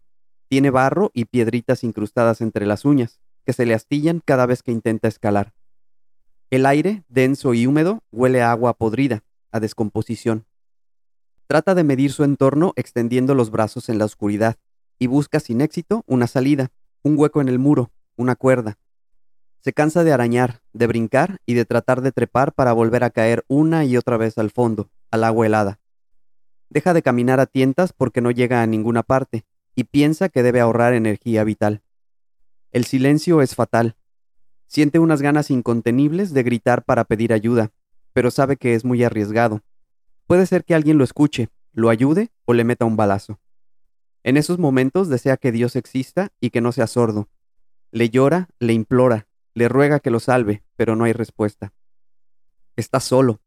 Tiene 0.48 0.68
barro 0.68 1.10
y 1.14 1.24
piedritas 1.24 1.84
incrustadas 1.84 2.42
entre 2.42 2.66
las 2.66 2.84
uñas, 2.84 3.18
que 3.46 3.54
se 3.54 3.64
le 3.64 3.72
astillan 3.72 4.20
cada 4.22 4.44
vez 4.44 4.62
que 4.62 4.72
intenta 4.72 5.08
escalar. 5.08 5.54
El 6.50 6.66
aire, 6.66 7.04
denso 7.08 7.54
y 7.54 7.66
húmedo, 7.66 8.02
huele 8.12 8.42
a 8.42 8.50
agua 8.50 8.74
podrida, 8.74 9.24
a 9.52 9.58
descomposición. 9.58 10.44
Trata 11.46 11.74
de 11.74 11.82
medir 11.82 12.12
su 12.12 12.24
entorno 12.24 12.74
extendiendo 12.76 13.34
los 13.34 13.50
brazos 13.50 13.88
en 13.88 13.96
la 13.96 14.04
oscuridad 14.04 14.56
y 14.98 15.06
busca 15.06 15.40
sin 15.40 15.62
éxito 15.62 16.04
una 16.06 16.26
salida, 16.26 16.72
un 17.02 17.18
hueco 17.18 17.40
en 17.40 17.48
el 17.48 17.58
muro, 17.58 17.90
una 18.16 18.36
cuerda. 18.36 18.76
Se 19.60 19.72
cansa 19.72 20.04
de 20.04 20.12
arañar, 20.12 20.60
de 20.72 20.86
brincar 20.86 21.40
y 21.44 21.54
de 21.54 21.64
tratar 21.64 22.00
de 22.00 22.12
trepar 22.12 22.52
para 22.52 22.72
volver 22.72 23.02
a 23.04 23.10
caer 23.10 23.44
una 23.48 23.84
y 23.84 23.96
otra 23.96 24.16
vez 24.16 24.38
al 24.38 24.50
fondo, 24.50 24.90
al 25.10 25.24
agua 25.24 25.46
helada. 25.46 25.80
Deja 26.70 26.94
de 26.94 27.02
caminar 27.02 27.40
a 27.40 27.46
tientas 27.46 27.92
porque 27.92 28.20
no 28.20 28.30
llega 28.30 28.62
a 28.62 28.66
ninguna 28.66 29.02
parte 29.02 29.44
y 29.74 29.84
piensa 29.84 30.28
que 30.28 30.42
debe 30.42 30.60
ahorrar 30.60 30.94
energía 30.94 31.42
vital. 31.44 31.82
El 32.70 32.84
silencio 32.84 33.42
es 33.42 33.54
fatal. 33.54 33.96
Siente 34.66 34.98
unas 34.98 35.22
ganas 35.22 35.50
incontenibles 35.50 36.34
de 36.34 36.42
gritar 36.42 36.84
para 36.84 37.04
pedir 37.04 37.32
ayuda, 37.32 37.72
pero 38.12 38.30
sabe 38.30 38.56
que 38.56 38.74
es 38.74 38.84
muy 38.84 39.02
arriesgado. 39.02 39.62
Puede 40.26 40.46
ser 40.46 40.64
que 40.64 40.74
alguien 40.74 40.98
lo 40.98 41.04
escuche, 41.04 41.48
lo 41.72 41.88
ayude 41.88 42.30
o 42.44 42.52
le 42.52 42.64
meta 42.64 42.84
un 42.84 42.96
balazo. 42.96 43.40
En 44.22 44.36
esos 44.36 44.58
momentos 44.58 45.08
desea 45.08 45.36
que 45.36 45.52
Dios 45.52 45.74
exista 45.74 46.32
y 46.40 46.50
que 46.50 46.60
no 46.60 46.72
sea 46.72 46.86
sordo. 46.86 47.28
Le 47.90 48.10
llora, 48.10 48.48
le 48.58 48.74
implora, 48.74 49.26
le 49.58 49.68
ruega 49.68 49.98
que 49.98 50.10
lo 50.10 50.20
salve, 50.20 50.62
pero 50.76 50.94
no 50.94 51.04
hay 51.04 51.12
respuesta. 51.12 51.72
Está 52.76 53.00
solo. 53.00 53.40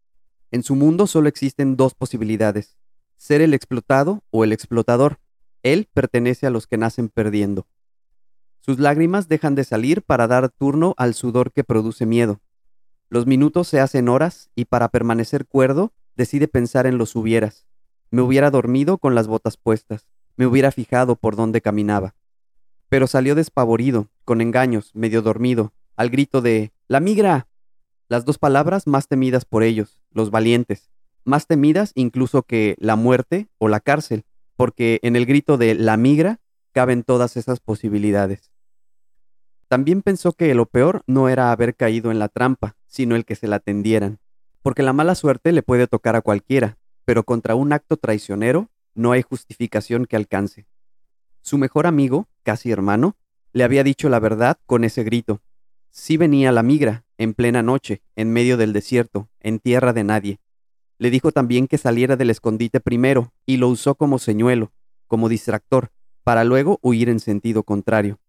En 0.52 0.62
su 0.62 0.76
mundo 0.76 1.08
solo 1.08 1.30
existen 1.30 1.78
dos 1.78 1.94
posibilidades, 1.94 2.78
ser 3.16 3.40
el 3.40 3.54
explotado 3.54 4.22
o 4.30 4.44
el 4.44 4.52
explotador. 4.52 5.20
Él 5.64 5.88
pertenece 5.94 6.46
a 6.46 6.50
los 6.50 6.68
que 6.68 6.78
nacen 6.78 7.08
perdiendo. 7.08 7.66
Sus 8.60 8.78
lágrimas 8.78 9.30
dejan 9.30 9.56
de 9.56 9.64
salir 9.64 10.02
para 10.02 10.28
dar 10.28 10.50
turno 10.50 10.96
al 10.98 11.14
sudor 11.14 11.54
que 11.54 11.64
produce 11.64 12.06
miedo. 12.06 12.42
Los 13.10 13.26
minutos 13.26 13.70
se 13.70 13.80
hacen 13.80 14.10
horas 14.10 14.52
y 14.54 14.66
para 14.66 14.90
permanecer 14.90 15.46
cuerdo 15.46 15.94
decide 16.18 16.50
pensar 16.50 16.88
en 16.88 16.98
los 16.98 17.16
hubieras. 17.16 17.68
Me 18.10 18.22
hubiera 18.22 18.52
dormido 18.52 18.98
con 18.98 19.16
las 19.16 19.28
botas 19.28 19.56
puestas, 19.56 20.10
me 20.36 20.46
hubiera 20.46 20.74
fijado 20.74 21.16
por 21.16 21.38
dónde 21.38 21.62
caminaba. 21.62 22.16
Pero 22.90 23.08
salió 23.08 23.34
despavorido, 23.34 24.10
con 24.26 24.42
engaños, 24.42 24.92
medio 24.94 25.22
dormido, 25.22 25.72
al 25.96 26.10
grito 26.10 26.42
de 26.42 26.72
¡La 26.88 27.00
migra! 27.00 27.48
Las 28.08 28.26
dos 28.26 28.38
palabras 28.38 28.88
más 28.88 29.08
temidas 29.08 29.46
por 29.46 29.64
ellos, 29.64 30.02
los 30.12 30.32
valientes, 30.32 30.92
más 31.24 31.48
temidas 31.48 31.92
incluso 31.96 32.44
que 32.44 32.76
la 32.80 32.96
muerte 32.96 33.48
o 33.58 33.68
la 33.68 33.80
cárcel, 33.80 34.26
porque 34.56 35.00
en 35.04 35.16
el 35.16 35.26
grito 35.26 35.58
de 35.58 35.76
la 35.76 35.98
migra 35.98 36.40
caben 36.72 37.04
todas 37.04 37.38
esas 37.38 37.60
posibilidades. 37.60 38.52
También 39.68 40.02
pensó 40.02 40.34
que 40.34 40.54
lo 40.54 40.66
peor 40.66 41.04
no 41.08 41.30
era 41.30 41.52
haber 41.52 41.76
caído 41.76 42.12
en 42.12 42.20
la 42.20 42.28
trampa, 42.28 42.76
sino 42.88 43.16
el 43.16 43.24
que 43.24 43.36
se 43.36 43.48
la 43.48 43.60
tendieran, 43.60 44.20
porque 44.62 44.84
la 44.84 44.94
mala 44.94 45.16
suerte 45.16 45.54
le 45.54 45.64
puede 45.64 45.88
tocar 45.88 46.16
a 46.16 46.22
cualquiera, 46.22 46.78
pero 47.06 47.24
contra 47.24 47.56
un 47.56 47.72
acto 47.72 47.98
traicionero 47.98 48.70
no 48.94 49.14
hay 49.14 49.22
justificación 49.22 50.06
que 50.06 50.18
alcance. 50.18 50.68
Su 51.42 51.58
mejor 51.58 51.88
amigo, 51.88 52.28
casi 52.44 52.72
hermano, 52.72 53.16
le 53.54 53.64
había 53.64 53.84
dicho 53.84 54.10
la 54.10 54.20
verdad 54.20 54.60
con 54.66 54.84
ese 54.84 55.04
grito. 55.04 55.42
Sí 55.94 56.16
venía 56.16 56.54
la 56.54 56.64
migra, 56.64 57.04
en 57.18 57.34
plena 57.34 57.62
noche, 57.62 58.02
en 58.16 58.32
medio 58.32 58.56
del 58.56 58.72
desierto, 58.72 59.30
en 59.42 59.60
tierra 59.60 59.92
de 59.92 60.06
nadie. 60.06 60.40
Le 60.98 61.10
dijo 61.10 61.34
también 61.34 61.68
que 61.68 61.78
saliera 61.78 62.16
del 62.16 62.30
escondite 62.30 62.80
primero, 62.80 63.34
y 63.46 63.58
lo 63.58 63.68
usó 63.68 63.96
como 63.96 64.18
señuelo, 64.18 64.72
como 65.08 65.28
distractor, 65.28 65.92
para 66.24 66.46
luego 66.46 66.80
huir 66.82 67.10
en 67.10 67.20
sentido 67.20 67.64
contrario. 67.64 68.22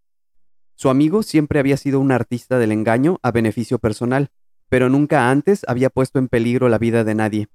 Su 0.74 0.88
amigo 0.88 1.22
siempre 1.22 1.60
había 1.60 1.76
sido 1.76 2.00
un 2.00 2.10
artista 2.10 2.58
del 2.58 2.72
engaño 2.72 3.20
a 3.22 3.30
beneficio 3.30 3.78
personal, 3.78 4.30
pero 4.68 4.88
nunca 4.88 5.30
antes 5.30 5.64
había 5.68 5.88
puesto 5.88 6.18
en 6.18 6.26
peligro 6.26 6.68
la 6.68 6.78
vida 6.78 7.04
de 7.04 7.14
nadie. 7.14 7.48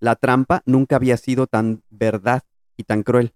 La 0.00 0.16
trampa 0.16 0.62
nunca 0.66 0.96
había 0.96 1.16
sido 1.16 1.46
tan 1.46 1.82
verdad 1.88 2.42
y 2.76 2.84
tan 2.84 3.02
cruel. 3.02 3.32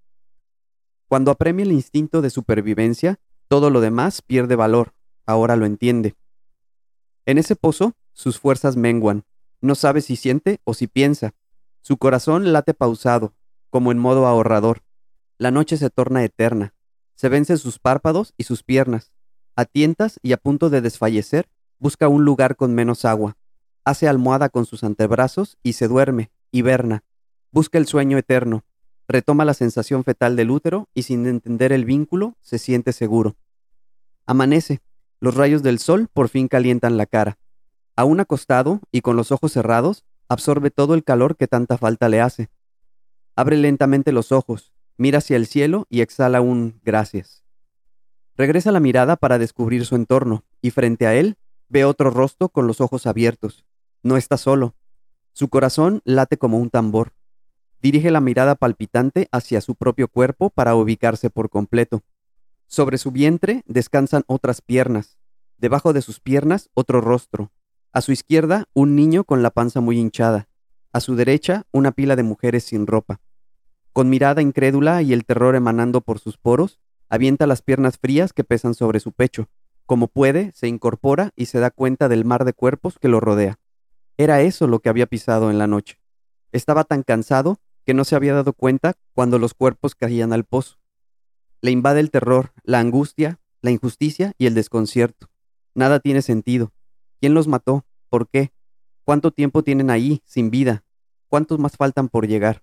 Cuando 1.08 1.30
apremia 1.30 1.64
el 1.64 1.72
instinto 1.72 2.20
de 2.20 2.28
supervivencia, 2.28 3.18
todo 3.48 3.70
lo 3.70 3.80
demás 3.80 4.20
pierde 4.20 4.56
valor, 4.56 4.92
ahora 5.30 5.56
lo 5.56 5.66
entiende. 5.66 6.14
En 7.26 7.38
ese 7.38 7.56
pozo, 7.56 7.94
sus 8.12 8.38
fuerzas 8.38 8.76
menguan, 8.76 9.24
no 9.60 9.74
sabe 9.74 10.00
si 10.00 10.16
siente 10.16 10.60
o 10.64 10.74
si 10.74 10.86
piensa. 10.86 11.34
Su 11.82 11.96
corazón 11.96 12.52
late 12.52 12.74
pausado, 12.74 13.34
como 13.68 13.92
en 13.92 13.98
modo 13.98 14.26
ahorrador. 14.26 14.82
La 15.38 15.50
noche 15.50 15.76
se 15.76 15.90
torna 15.90 16.24
eterna. 16.24 16.74
Se 17.14 17.28
vence 17.28 17.56
sus 17.56 17.78
párpados 17.78 18.34
y 18.36 18.44
sus 18.44 18.62
piernas. 18.62 19.12
A 19.56 19.64
tientas 19.64 20.18
y 20.22 20.32
a 20.32 20.38
punto 20.38 20.70
de 20.70 20.80
desfallecer, 20.80 21.48
busca 21.78 22.08
un 22.08 22.24
lugar 22.24 22.56
con 22.56 22.74
menos 22.74 23.04
agua. 23.04 23.36
Hace 23.84 24.08
almohada 24.08 24.48
con 24.48 24.66
sus 24.66 24.84
antebrazos 24.84 25.58
y 25.62 25.74
se 25.74 25.88
duerme, 25.88 26.30
hiberna. 26.50 27.04
Busca 27.50 27.78
el 27.78 27.86
sueño 27.86 28.18
eterno. 28.18 28.64
Retoma 29.08 29.44
la 29.44 29.54
sensación 29.54 30.04
fetal 30.04 30.36
del 30.36 30.50
útero 30.50 30.88
y 30.94 31.02
sin 31.02 31.26
entender 31.26 31.72
el 31.72 31.84
vínculo, 31.84 32.36
se 32.40 32.58
siente 32.58 32.92
seguro. 32.92 33.36
Amanece. 34.24 34.80
Los 35.20 35.34
rayos 35.34 35.62
del 35.62 35.78
sol 35.78 36.08
por 36.12 36.28
fin 36.28 36.48
calientan 36.48 36.96
la 36.96 37.06
cara. 37.06 37.38
Aún 37.94 38.20
acostado 38.20 38.80
y 38.90 39.02
con 39.02 39.16
los 39.16 39.30
ojos 39.32 39.52
cerrados, 39.52 40.04
absorbe 40.28 40.70
todo 40.70 40.94
el 40.94 41.04
calor 41.04 41.36
que 41.36 41.46
tanta 41.46 41.76
falta 41.76 42.08
le 42.08 42.20
hace. 42.20 42.48
Abre 43.36 43.58
lentamente 43.58 44.12
los 44.12 44.32
ojos, 44.32 44.72
mira 44.96 45.18
hacia 45.18 45.36
el 45.36 45.46
cielo 45.46 45.86
y 45.90 46.00
exhala 46.00 46.40
un 46.40 46.80
gracias. 46.82 47.44
Regresa 48.36 48.72
la 48.72 48.80
mirada 48.80 49.16
para 49.16 49.38
descubrir 49.38 49.84
su 49.84 49.96
entorno, 49.96 50.44
y 50.62 50.70
frente 50.70 51.06
a 51.06 51.14
él 51.14 51.36
ve 51.68 51.84
otro 51.84 52.10
rostro 52.10 52.48
con 52.48 52.66
los 52.66 52.80
ojos 52.80 53.06
abiertos. 53.06 53.66
No 54.02 54.16
está 54.16 54.38
solo. 54.38 54.74
Su 55.32 55.48
corazón 55.48 56.00
late 56.04 56.38
como 56.38 56.58
un 56.58 56.70
tambor. 56.70 57.12
Dirige 57.82 58.10
la 58.10 58.20
mirada 58.20 58.54
palpitante 58.54 59.28
hacia 59.32 59.60
su 59.60 59.74
propio 59.74 60.08
cuerpo 60.08 60.48
para 60.48 60.74
ubicarse 60.74 61.28
por 61.28 61.50
completo. 61.50 62.02
Sobre 62.70 62.98
su 62.98 63.10
vientre 63.10 63.64
descansan 63.66 64.22
otras 64.28 64.60
piernas. 64.62 65.18
Debajo 65.58 65.92
de 65.92 66.02
sus 66.02 66.20
piernas 66.20 66.70
otro 66.72 67.00
rostro. 67.00 67.50
A 67.92 68.00
su 68.00 68.12
izquierda 68.12 68.66
un 68.74 68.94
niño 68.94 69.24
con 69.24 69.42
la 69.42 69.50
panza 69.50 69.80
muy 69.80 69.98
hinchada. 69.98 70.46
A 70.92 71.00
su 71.00 71.16
derecha 71.16 71.64
una 71.72 71.90
pila 71.90 72.14
de 72.14 72.22
mujeres 72.22 72.62
sin 72.62 72.86
ropa. 72.86 73.20
Con 73.92 74.08
mirada 74.08 74.40
incrédula 74.40 75.02
y 75.02 75.12
el 75.12 75.24
terror 75.24 75.56
emanando 75.56 76.00
por 76.00 76.20
sus 76.20 76.38
poros, 76.38 76.78
avienta 77.08 77.48
las 77.48 77.60
piernas 77.60 77.98
frías 77.98 78.32
que 78.32 78.44
pesan 78.44 78.74
sobre 78.74 79.00
su 79.00 79.10
pecho. 79.10 79.48
Como 79.84 80.06
puede, 80.06 80.52
se 80.54 80.68
incorpora 80.68 81.32
y 81.34 81.46
se 81.46 81.58
da 81.58 81.72
cuenta 81.72 82.08
del 82.08 82.24
mar 82.24 82.44
de 82.44 82.52
cuerpos 82.52 83.00
que 83.00 83.08
lo 83.08 83.18
rodea. 83.18 83.58
Era 84.16 84.42
eso 84.42 84.68
lo 84.68 84.78
que 84.78 84.90
había 84.90 85.06
pisado 85.06 85.50
en 85.50 85.58
la 85.58 85.66
noche. 85.66 86.00
Estaba 86.52 86.84
tan 86.84 87.02
cansado 87.02 87.58
que 87.84 87.94
no 87.94 88.04
se 88.04 88.14
había 88.14 88.32
dado 88.32 88.52
cuenta 88.52 88.94
cuando 89.12 89.40
los 89.40 89.54
cuerpos 89.54 89.96
caían 89.96 90.32
al 90.32 90.44
pozo. 90.44 90.79
Le 91.62 91.70
invade 91.70 92.00
el 92.00 92.10
terror, 92.10 92.52
la 92.64 92.78
angustia, 92.78 93.38
la 93.60 93.70
injusticia 93.70 94.32
y 94.38 94.46
el 94.46 94.54
desconcierto. 94.54 95.28
Nada 95.74 96.00
tiene 96.00 96.22
sentido. 96.22 96.72
¿Quién 97.20 97.34
los 97.34 97.48
mató? 97.48 97.84
¿Por 98.08 98.28
qué? 98.28 98.52
¿Cuánto 99.04 99.30
tiempo 99.30 99.62
tienen 99.62 99.90
ahí, 99.90 100.22
sin 100.24 100.50
vida? 100.50 100.84
¿Cuántos 101.28 101.58
más 101.58 101.76
faltan 101.76 102.08
por 102.08 102.26
llegar? 102.26 102.62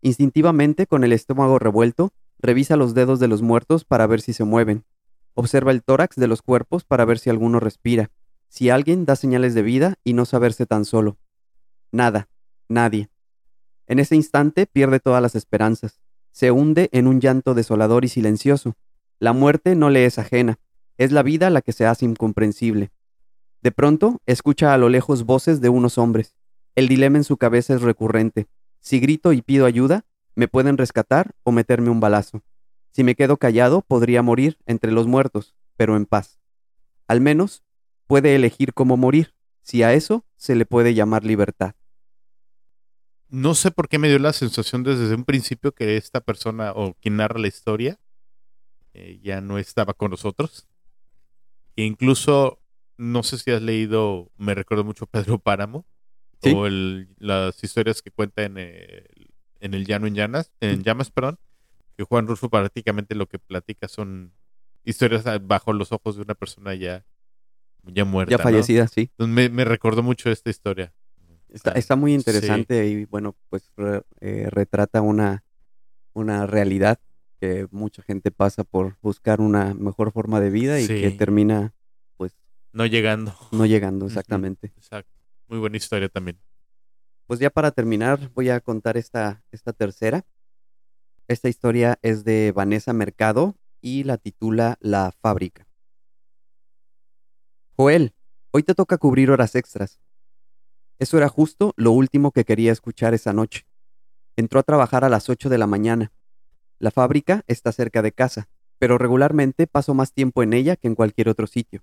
Instintivamente, 0.00 0.86
con 0.86 1.04
el 1.04 1.12
estómago 1.12 1.58
revuelto, 1.58 2.12
revisa 2.38 2.76
los 2.76 2.94
dedos 2.94 3.20
de 3.20 3.28
los 3.28 3.42
muertos 3.42 3.84
para 3.84 4.06
ver 4.06 4.20
si 4.20 4.32
se 4.32 4.44
mueven. 4.44 4.84
Observa 5.34 5.70
el 5.70 5.82
tórax 5.82 6.16
de 6.16 6.26
los 6.26 6.42
cuerpos 6.42 6.84
para 6.84 7.04
ver 7.04 7.18
si 7.18 7.30
alguno 7.30 7.58
respira, 7.58 8.10
si 8.48 8.68
alguien 8.68 9.04
da 9.04 9.16
señales 9.16 9.54
de 9.54 9.62
vida 9.62 9.94
y 10.04 10.12
no 10.12 10.26
saberse 10.26 10.66
tan 10.66 10.84
solo. 10.84 11.18
Nada, 11.90 12.28
nadie. 12.68 13.08
En 13.86 13.98
ese 13.98 14.14
instante 14.14 14.66
pierde 14.66 15.00
todas 15.00 15.22
las 15.22 15.34
esperanzas. 15.34 16.01
Se 16.32 16.50
hunde 16.50 16.88
en 16.92 17.06
un 17.06 17.20
llanto 17.20 17.54
desolador 17.54 18.04
y 18.04 18.08
silencioso. 18.08 18.74
La 19.18 19.32
muerte 19.32 19.76
no 19.76 19.90
le 19.90 20.06
es 20.06 20.18
ajena, 20.18 20.58
es 20.98 21.12
la 21.12 21.22
vida 21.22 21.50
la 21.50 21.62
que 21.62 21.72
se 21.72 21.86
hace 21.86 22.04
incomprensible. 22.04 22.90
De 23.62 23.70
pronto, 23.70 24.20
escucha 24.26 24.74
a 24.74 24.78
lo 24.78 24.88
lejos 24.88 25.24
voces 25.24 25.60
de 25.60 25.68
unos 25.68 25.98
hombres. 25.98 26.34
El 26.74 26.88
dilema 26.88 27.18
en 27.18 27.24
su 27.24 27.36
cabeza 27.36 27.74
es 27.74 27.82
recurrente. 27.82 28.48
Si 28.80 28.98
grito 28.98 29.32
y 29.32 29.42
pido 29.42 29.66
ayuda, 29.66 30.04
me 30.34 30.48
pueden 30.48 30.78
rescatar 30.78 31.34
o 31.44 31.52
meterme 31.52 31.90
un 31.90 32.00
balazo. 32.00 32.42
Si 32.90 33.04
me 33.04 33.14
quedo 33.14 33.36
callado, 33.36 33.82
podría 33.82 34.22
morir 34.22 34.58
entre 34.66 34.90
los 34.90 35.06
muertos, 35.06 35.54
pero 35.76 35.96
en 35.96 36.06
paz. 36.06 36.40
Al 37.06 37.20
menos, 37.20 37.62
puede 38.06 38.34
elegir 38.34 38.74
cómo 38.74 38.96
morir, 38.96 39.34
si 39.62 39.82
a 39.82 39.92
eso 39.92 40.24
se 40.36 40.54
le 40.54 40.66
puede 40.66 40.94
llamar 40.94 41.24
libertad. 41.24 41.74
No 43.32 43.54
sé 43.54 43.70
por 43.70 43.88
qué 43.88 43.98
me 43.98 44.10
dio 44.10 44.18
la 44.18 44.34
sensación 44.34 44.82
desde 44.82 45.14
un 45.14 45.24
principio 45.24 45.72
que 45.72 45.96
esta 45.96 46.20
persona 46.20 46.72
o 46.72 46.92
quien 47.00 47.16
narra 47.16 47.40
la 47.40 47.48
historia 47.48 47.98
eh, 48.92 49.20
ya 49.22 49.40
no 49.40 49.56
estaba 49.56 49.94
con 49.94 50.10
nosotros. 50.10 50.68
E 51.74 51.84
incluso, 51.84 52.60
no 52.98 53.22
sé 53.22 53.38
si 53.38 53.50
has 53.50 53.62
leído, 53.62 54.30
me 54.36 54.54
recuerdo 54.54 54.84
mucho 54.84 55.06
Pedro 55.06 55.38
Páramo, 55.38 55.86
o 56.42 56.68
las 56.68 57.64
historias 57.64 58.02
que 58.02 58.10
cuenta 58.10 58.42
en 58.42 58.58
el, 58.58 59.30
en 59.60 59.72
el 59.72 59.86
Llano 59.86 60.06
en 60.06 60.14
Llanas, 60.14 60.52
en 60.60 60.82
Llamas, 60.82 61.10
perdón, 61.10 61.38
que 61.96 62.04
Juan 62.04 62.26
Rulfo 62.26 62.50
prácticamente 62.50 63.14
lo 63.14 63.28
que 63.28 63.38
platica 63.38 63.88
son 63.88 64.34
historias 64.84 65.24
bajo 65.46 65.72
los 65.72 65.90
ojos 65.92 66.16
de 66.16 66.22
una 66.22 66.34
persona 66.34 66.74
ya, 66.74 67.06
ya 67.84 68.04
muerta. 68.04 68.36
Ya 68.36 68.42
fallecida, 68.42 68.88
sí. 68.88 69.10
me, 69.16 69.48
me 69.48 69.64
recordó 69.64 70.02
mucho 70.02 70.30
esta 70.30 70.50
historia. 70.50 70.92
Está, 71.52 71.72
está 71.72 71.96
muy 71.96 72.14
interesante 72.14 72.86
y 72.86 73.04
bueno, 73.04 73.36
pues 73.50 73.70
eh, 74.20 74.46
retrata 74.48 75.02
una, 75.02 75.44
una 76.14 76.46
realidad 76.46 76.98
que 77.40 77.68
mucha 77.70 78.02
gente 78.02 78.30
pasa 78.30 78.64
por 78.64 78.96
buscar 79.02 79.40
una 79.40 79.74
mejor 79.74 80.12
forma 80.12 80.40
de 80.40 80.48
vida 80.48 80.80
y 80.80 80.86
que 80.86 81.10
termina 81.10 81.74
pues 82.16 82.32
No 82.72 82.86
llegando. 82.86 83.36
no 83.50 83.66
llegando 83.66 84.06
exactamente. 84.06 84.72
Exacto. 84.76 85.12
Muy 85.48 85.58
buena 85.58 85.76
historia 85.76 86.08
también. 86.08 86.40
Pues 87.26 87.38
ya 87.38 87.50
para 87.50 87.70
terminar, 87.70 88.30
voy 88.34 88.48
a 88.48 88.60
contar 88.60 88.96
esta, 88.96 89.42
esta 89.50 89.72
tercera. 89.72 90.24
Esta 91.28 91.48
historia 91.48 91.98
es 92.00 92.24
de 92.24 92.52
Vanessa 92.52 92.92
Mercado 92.92 93.56
y 93.80 94.04
la 94.04 94.16
titula 94.16 94.78
La 94.80 95.12
fábrica. 95.20 95.66
Joel, 97.76 98.14
hoy 98.52 98.62
te 98.62 98.74
toca 98.74 98.96
cubrir 98.98 99.30
horas 99.30 99.54
extras. 99.54 100.00
Eso 101.02 101.18
era 101.18 101.28
justo 101.28 101.74
lo 101.76 101.90
último 101.90 102.30
que 102.30 102.44
quería 102.44 102.70
escuchar 102.70 103.12
esa 103.12 103.32
noche. 103.32 103.66
Entró 104.36 104.60
a 104.60 104.62
trabajar 104.62 105.02
a 105.04 105.08
las 105.08 105.28
8 105.28 105.48
de 105.48 105.58
la 105.58 105.66
mañana. 105.66 106.12
La 106.78 106.92
fábrica 106.92 107.42
está 107.48 107.72
cerca 107.72 108.02
de 108.02 108.12
casa, 108.12 108.48
pero 108.78 108.98
regularmente 108.98 109.66
paso 109.66 109.94
más 109.94 110.12
tiempo 110.12 110.44
en 110.44 110.52
ella 110.52 110.76
que 110.76 110.86
en 110.86 110.94
cualquier 110.94 111.28
otro 111.28 111.48
sitio. 111.48 111.82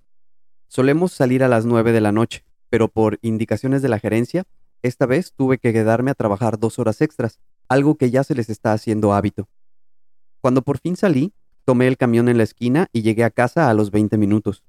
Solemos 0.69 1.11
salir 1.11 1.43
a 1.43 1.49
las 1.49 1.65
9 1.65 1.91
de 1.91 1.99
la 1.99 2.13
noche, 2.13 2.45
pero 2.69 2.87
por 2.87 3.19
indicaciones 3.21 3.81
de 3.81 3.89
la 3.89 3.99
gerencia, 3.99 4.45
esta 4.83 5.05
vez 5.05 5.33
tuve 5.35 5.57
que 5.57 5.73
quedarme 5.73 6.11
a 6.11 6.15
trabajar 6.15 6.57
dos 6.57 6.79
horas 6.79 7.01
extras, 7.01 7.41
algo 7.67 7.95
que 7.95 8.11
ya 8.11 8.23
se 8.23 8.35
les 8.35 8.49
está 8.49 8.71
haciendo 8.71 9.11
hábito. 9.11 9.49
Cuando 10.39 10.61
por 10.61 10.77
fin 10.77 10.95
salí, 10.95 11.33
tomé 11.65 11.87
el 11.87 11.97
camión 11.97 12.29
en 12.29 12.37
la 12.37 12.43
esquina 12.43 12.87
y 12.93 13.01
llegué 13.01 13.25
a 13.25 13.31
casa 13.31 13.69
a 13.69 13.73
los 13.73 13.91
20 13.91 14.17
minutos. 14.17 14.63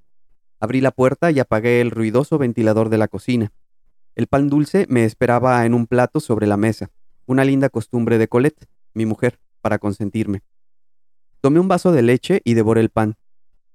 Abrí 0.58 0.80
la 0.80 0.90
puerta 0.90 1.30
y 1.30 1.38
apagué 1.38 1.80
el 1.80 1.92
ruidoso 1.92 2.36
ventilador 2.36 2.88
de 2.88 2.98
la 2.98 3.06
cocina. 3.06 3.52
El 4.14 4.26
pan 4.26 4.48
dulce 4.48 4.86
me 4.88 5.04
esperaba 5.04 5.64
en 5.64 5.74
un 5.74 5.86
plato 5.86 6.20
sobre 6.20 6.46
la 6.46 6.56
mesa, 6.56 6.90
una 7.26 7.44
linda 7.44 7.68
costumbre 7.68 8.18
de 8.18 8.28
Colette, 8.28 8.66
mi 8.92 9.06
mujer, 9.06 9.38
para 9.60 9.78
consentirme. 9.78 10.42
Tomé 11.40 11.60
un 11.60 11.68
vaso 11.68 11.92
de 11.92 12.02
leche 12.02 12.42
y 12.44 12.54
devoré 12.54 12.80
el 12.80 12.90
pan. 12.90 13.16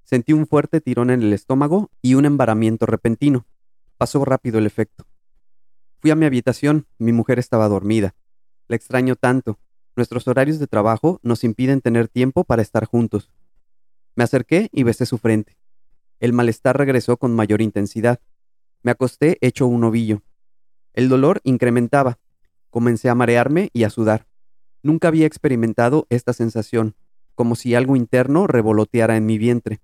Sentí 0.03 0.33
un 0.33 0.45
fuerte 0.45 0.81
tirón 0.81 1.09
en 1.09 1.23
el 1.23 1.33
estómago 1.33 1.89
y 2.01 2.13
un 2.13 2.25
embaramiento 2.25 2.85
repentino. 2.85 3.47
Pasó 3.97 4.23
rápido 4.23 4.59
el 4.59 4.65
efecto. 4.67 5.05
Fui 5.99 6.11
a 6.11 6.15
mi 6.15 6.25
habitación, 6.25 6.85
mi 6.99 7.11
mujer 7.11 7.39
estaba 7.39 7.67
dormida. 7.67 8.13
La 8.67 8.75
extraño 8.75 9.15
tanto. 9.15 9.57
Nuestros 9.95 10.27
horarios 10.27 10.59
de 10.59 10.67
trabajo 10.67 11.19
nos 11.23 11.43
impiden 11.43 11.81
tener 11.81 12.07
tiempo 12.07 12.43
para 12.43 12.61
estar 12.61 12.85
juntos. 12.85 13.31
Me 14.15 14.23
acerqué 14.23 14.69
y 14.71 14.83
besé 14.83 15.05
su 15.05 15.17
frente. 15.17 15.57
El 16.19 16.33
malestar 16.33 16.77
regresó 16.77 17.17
con 17.17 17.33
mayor 17.33 17.61
intensidad. 17.61 18.19
Me 18.85 18.91
acosté 18.91 19.39
hecho 19.41 19.65
un 19.65 19.83
ovillo. 19.83 20.21
El 20.93 21.09
dolor 21.09 21.41
incrementaba. 21.43 22.19
Comencé 22.69 23.09
a 23.09 23.15
marearme 23.15 23.71
y 23.73 23.83
a 23.83 23.89
sudar. 23.89 24.27
Nunca 24.83 25.07
había 25.07 25.25
experimentado 25.25 26.05
esta 26.11 26.33
sensación, 26.33 26.93
como 27.33 27.55
si 27.55 27.73
algo 27.73 27.95
interno 27.95 28.45
revoloteara 28.45 29.17
en 29.17 29.25
mi 29.25 29.39
vientre. 29.39 29.81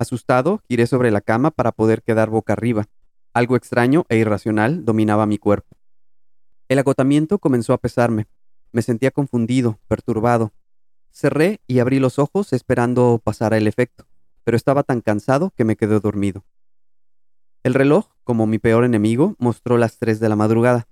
Asustado, 0.00 0.60
giré 0.68 0.88
sobre 0.88 1.12
la 1.12 1.20
cama 1.20 1.52
para 1.52 1.70
poder 1.70 2.02
quedar 2.02 2.28
boca 2.28 2.54
arriba. 2.54 2.88
Algo 3.32 3.54
extraño 3.54 4.06
e 4.08 4.16
irracional 4.16 4.84
dominaba 4.84 5.26
mi 5.26 5.38
cuerpo. 5.38 5.76
El 6.68 6.80
agotamiento 6.80 7.38
comenzó 7.38 7.74
a 7.74 7.78
pesarme. 7.78 8.26
Me 8.72 8.82
sentía 8.82 9.12
confundido, 9.12 9.78
perturbado. 9.86 10.52
Cerré 11.12 11.60
y 11.68 11.78
abrí 11.78 12.00
los 12.00 12.18
ojos 12.18 12.52
esperando 12.52 13.20
pasara 13.22 13.56
el 13.56 13.68
efecto, 13.68 14.08
pero 14.42 14.56
estaba 14.56 14.82
tan 14.82 15.00
cansado 15.00 15.52
que 15.56 15.64
me 15.64 15.76
quedé 15.76 16.00
dormido. 16.00 16.44
El 17.66 17.74
reloj, 17.74 18.06
como 18.22 18.46
mi 18.46 18.60
peor 18.60 18.84
enemigo, 18.84 19.34
mostró 19.40 19.76
las 19.76 19.98
tres 19.98 20.20
de 20.20 20.28
la 20.28 20.36
madrugada. 20.36 20.86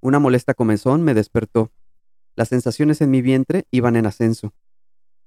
Una 0.00 0.18
molesta 0.18 0.52
comezón 0.52 1.04
me 1.04 1.14
despertó. 1.14 1.70
Las 2.34 2.48
sensaciones 2.48 3.00
en 3.02 3.12
mi 3.12 3.22
vientre 3.22 3.68
iban 3.70 3.94
en 3.94 4.06
ascenso. 4.06 4.52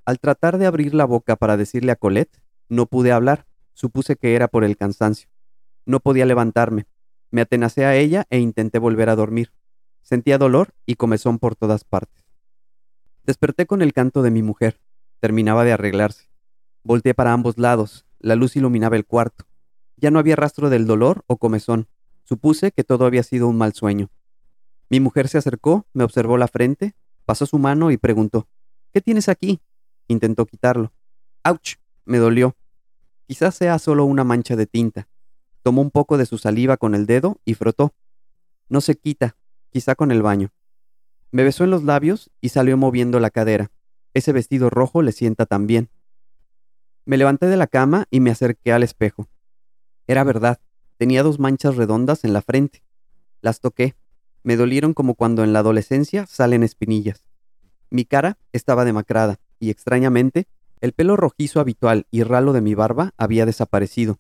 Al 0.04 0.20
tratar 0.20 0.58
de 0.58 0.66
abrir 0.66 0.94
la 0.94 1.06
boca 1.06 1.38
para 1.38 1.56
decirle 1.56 1.94
a 1.94 1.96
Colette, 1.96 2.42
no 2.68 2.88
pude 2.88 3.14
hablar. 3.14 3.46
Supuse 3.72 4.18
que 4.18 4.36
era 4.36 4.50
por 4.50 4.66
el 4.66 4.76
cansancio. 4.76 5.30
No 5.86 6.02
podía 6.02 6.26
levantarme. 6.26 6.88
Me 7.32 7.40
atenacé 7.40 7.86
a 7.86 7.96
ella 7.96 8.26
e 8.30 8.40
intenté 8.40 8.78
volver 8.78 9.08
a 9.08 9.16
dormir. 9.16 9.54
Sentía 10.02 10.38
dolor 10.38 10.74
y 10.86 10.96
comezón 10.96 11.40
por 11.40 11.56
todas 11.56 11.86
partes. 11.86 12.26
Desperté 13.24 13.66
con 13.66 13.82
el 13.82 13.94
canto 13.94 14.24
de 14.24 14.32
mi 14.32 14.44
mujer. 14.44 14.82
Terminaba 15.22 15.64
de 15.64 15.72
arreglarse. 15.72 16.30
Volteé 16.84 17.14
para 17.14 17.32
ambos 17.32 17.58
lados. 17.58 18.06
La 18.20 18.36
luz 18.36 18.58
iluminaba 18.58 18.98
el 18.98 19.06
cuarto. 19.06 19.46
Ya 20.06 20.12
no 20.12 20.20
había 20.20 20.36
rastro 20.36 20.70
del 20.70 20.86
dolor 20.86 21.24
o 21.26 21.38
comezón. 21.38 21.88
Supuse 22.26 22.72
que 22.72 22.84
todo 22.84 23.08
había 23.08 23.24
sido 23.24 23.48
un 23.48 23.58
mal 23.58 23.74
sueño. 23.74 24.12
Mi 24.88 25.00
mujer 25.00 25.28
se 25.28 25.40
acercó, 25.40 25.88
me 25.94 26.04
observó 26.04 26.38
la 26.38 26.48
frente, 26.48 26.94
pasó 27.26 27.48
su 27.48 27.58
mano 27.58 27.90
y 27.90 27.98
preguntó, 27.98 28.48
¿Qué 28.94 29.02
tienes 29.02 29.30
aquí? 29.30 29.62
Intentó 30.08 30.46
quitarlo. 30.46 30.94
¡Auch! 31.42 31.80
Me 32.06 32.20
dolió. 32.20 32.56
Quizás 33.26 33.56
sea 33.56 33.80
solo 33.80 34.06
una 34.06 34.24
mancha 34.24 34.56
de 34.56 34.68
tinta. 34.68 35.08
Tomó 35.64 35.82
un 35.82 35.90
poco 35.90 36.20
de 36.20 36.28
su 36.28 36.38
saliva 36.38 36.78
con 36.78 36.94
el 36.94 37.08
dedo 37.08 37.42
y 37.44 37.56
frotó. 37.56 37.96
No 38.70 38.82
se 38.82 38.94
quita, 38.94 39.36
quizá 39.72 39.96
con 39.96 40.12
el 40.12 40.22
baño. 40.22 40.54
Me 41.32 41.44
besó 41.44 41.64
en 41.64 41.72
los 41.72 41.82
labios 41.82 42.30
y 42.42 42.50
salió 42.50 42.78
moviendo 42.78 43.20
la 43.20 43.32
cadera. 43.32 43.72
Ese 44.14 44.34
vestido 44.34 44.70
rojo 44.70 45.02
le 45.02 45.14
sienta 45.14 45.48
tan 45.48 45.66
bien. 45.66 45.90
Me 47.06 47.18
levanté 47.18 47.48
de 47.48 47.58
la 47.58 47.66
cama 47.66 48.06
y 48.12 48.20
me 48.20 48.30
acerqué 48.30 48.72
al 48.72 48.84
espejo. 48.84 49.28
Era 50.08 50.24
verdad, 50.24 50.60
tenía 50.98 51.24
dos 51.24 51.40
manchas 51.40 51.76
redondas 51.76 52.24
en 52.24 52.34
la 52.34 52.42
frente. 52.42 52.84
Las 53.42 53.60
toqué. 53.60 53.96
Me 54.44 54.56
dolieron 54.58 54.94
como 54.94 55.16
cuando 55.16 55.44
en 55.44 55.54
la 55.54 55.60
adolescencia 55.60 56.26
salen 56.28 56.64
espinillas. 56.64 57.26
Mi 57.90 58.06
cara 58.06 58.38
estaba 58.54 58.86
demacrada 58.86 59.40
y 59.60 59.70
extrañamente 59.70 60.48
el 60.82 60.94
pelo 60.94 61.16
rojizo 61.16 61.60
habitual 61.60 62.06
y 62.12 62.24
ralo 62.24 62.54
de 62.54 62.62
mi 62.62 62.76
barba 62.76 63.14
había 63.18 63.46
desaparecido. 63.46 64.20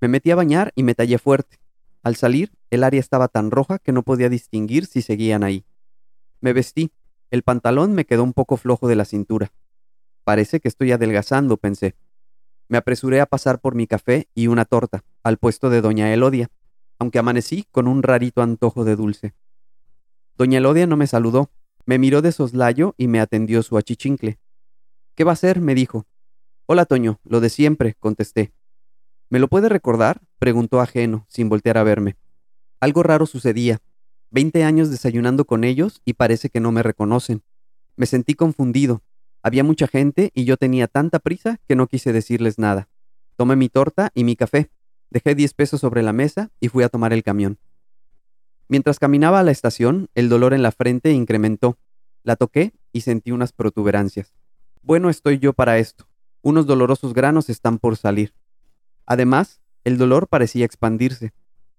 Me 0.00 0.08
metí 0.08 0.30
a 0.30 0.36
bañar 0.36 0.72
y 0.76 0.84
me 0.84 0.94
tallé 0.94 1.18
fuerte. 1.18 1.58
Al 2.02 2.14
salir, 2.14 2.52
el 2.70 2.84
área 2.84 3.00
estaba 3.00 3.28
tan 3.28 3.50
roja 3.50 3.78
que 3.78 3.92
no 3.92 4.02
podía 4.02 4.28
distinguir 4.28 4.86
si 4.86 5.02
seguían 5.02 5.42
ahí. 5.42 5.64
Me 6.40 6.52
vestí. 6.52 6.92
El 7.30 7.42
pantalón 7.42 7.94
me 7.94 8.06
quedó 8.06 8.22
un 8.22 8.32
poco 8.32 8.56
flojo 8.56 8.88
de 8.88 8.96
la 8.96 9.04
cintura. 9.04 9.52
Parece 10.24 10.60
que 10.60 10.68
estoy 10.68 10.92
adelgazando, 10.92 11.56
pensé. 11.56 11.96
Me 12.68 12.78
apresuré 12.78 13.20
a 13.20 13.26
pasar 13.26 13.60
por 13.60 13.74
mi 13.74 13.86
café 13.86 14.28
y 14.34 14.46
una 14.46 14.64
torta, 14.64 15.04
al 15.22 15.38
puesto 15.38 15.70
de 15.70 15.80
doña 15.80 16.12
Elodia, 16.12 16.50
aunque 16.98 17.18
amanecí 17.18 17.66
con 17.70 17.88
un 17.88 18.02
rarito 18.02 18.42
antojo 18.42 18.84
de 18.84 18.96
dulce. 18.96 19.34
Doña 20.36 20.58
Elodia 20.58 20.86
no 20.86 20.96
me 20.96 21.06
saludó, 21.06 21.50
me 21.86 21.98
miró 21.98 22.20
de 22.20 22.32
soslayo 22.32 22.94
y 22.98 23.08
me 23.08 23.20
atendió 23.20 23.62
su 23.62 23.78
achichincle. 23.78 24.38
¿Qué 25.14 25.24
va 25.24 25.32
a 25.32 25.34
hacer? 25.34 25.60
me 25.60 25.74
dijo. 25.74 26.06
Hola, 26.66 26.84
Toño, 26.84 27.18
lo 27.24 27.40
de 27.40 27.48
siempre, 27.48 27.94
contesté. 27.98 28.52
¿Me 29.30 29.38
lo 29.38 29.48
puede 29.48 29.70
recordar? 29.70 30.20
preguntó 30.38 30.80
ajeno, 30.80 31.26
sin 31.28 31.48
voltear 31.48 31.78
a 31.78 31.82
verme. 31.82 32.16
Algo 32.80 33.02
raro 33.02 33.24
sucedía. 33.24 33.80
Veinte 34.30 34.64
años 34.64 34.90
desayunando 34.90 35.46
con 35.46 35.64
ellos 35.64 36.02
y 36.04 36.12
parece 36.12 36.50
que 36.50 36.60
no 36.60 36.70
me 36.70 36.82
reconocen. 36.82 37.42
Me 37.96 38.04
sentí 38.04 38.34
confundido. 38.34 39.02
Había 39.42 39.64
mucha 39.64 39.86
gente 39.86 40.30
y 40.34 40.44
yo 40.44 40.56
tenía 40.56 40.88
tanta 40.88 41.18
prisa 41.18 41.60
que 41.68 41.76
no 41.76 41.86
quise 41.86 42.12
decirles 42.12 42.58
nada. 42.58 42.88
Tomé 43.36 43.56
mi 43.56 43.68
torta 43.68 44.10
y 44.14 44.24
mi 44.24 44.36
café. 44.36 44.70
Dejé 45.10 45.34
diez 45.34 45.54
pesos 45.54 45.80
sobre 45.80 46.02
la 46.02 46.12
mesa 46.12 46.50
y 46.60 46.68
fui 46.68 46.84
a 46.84 46.88
tomar 46.88 47.12
el 47.12 47.22
camión. 47.22 47.58
Mientras 48.68 48.98
caminaba 48.98 49.40
a 49.40 49.42
la 49.42 49.50
estación, 49.50 50.10
el 50.14 50.28
dolor 50.28 50.52
en 50.52 50.62
la 50.62 50.72
frente 50.72 51.12
incrementó. 51.12 51.78
La 52.22 52.36
toqué 52.36 52.74
y 52.92 53.02
sentí 53.02 53.30
unas 53.30 53.52
protuberancias. 53.52 54.34
Bueno 54.82 55.08
estoy 55.08 55.38
yo 55.38 55.52
para 55.52 55.78
esto. 55.78 56.08
Unos 56.42 56.66
dolorosos 56.66 57.14
granos 57.14 57.48
están 57.48 57.78
por 57.78 57.96
salir. 57.96 58.34
Además, 59.06 59.60
el 59.84 59.96
dolor 59.96 60.28
parecía 60.28 60.66
expandirse. 60.66 61.32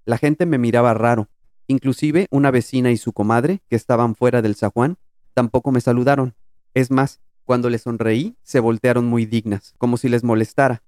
La 0.06 0.18
gente 0.18 0.46
me 0.46 0.58
miraba 0.58 0.94
raro. 0.94 1.30
Inclusive 1.68 2.28
una 2.32 2.50
vecina 2.50 2.90
y 2.90 2.98
su 2.98 3.14
comadre, 3.14 3.62
que 3.70 3.76
estaban 3.76 4.16
fuera 4.16 4.42
del 4.42 4.56
zaguán, 4.56 4.98
tampoco 5.36 5.72
me 5.72 5.82
saludaron. 5.82 6.34
Es 6.74 6.90
más, 6.90 7.20
cuando 7.50 7.72
les 7.72 7.82
sonreí, 7.82 8.38
se 8.44 8.60
voltearon 8.60 9.08
muy 9.08 9.26
dignas, 9.26 9.74
como 9.80 9.98
si 9.98 10.08
les 10.08 10.24
molestara. 10.24 10.84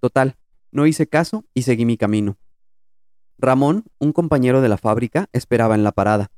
Total, 0.00 0.36
no 0.72 0.86
hice 0.86 1.06
caso 1.06 1.44
y 1.54 1.62
seguí 1.62 1.84
mi 1.84 1.96
camino. 1.96 2.36
Ramón, 3.38 3.84
un 4.00 4.12
compañero 4.12 4.60
de 4.60 4.68
la 4.68 4.76
fábrica, 4.76 5.28
esperaba 5.32 5.76
en 5.76 5.84
la 5.84 5.92
parada. 5.92 6.32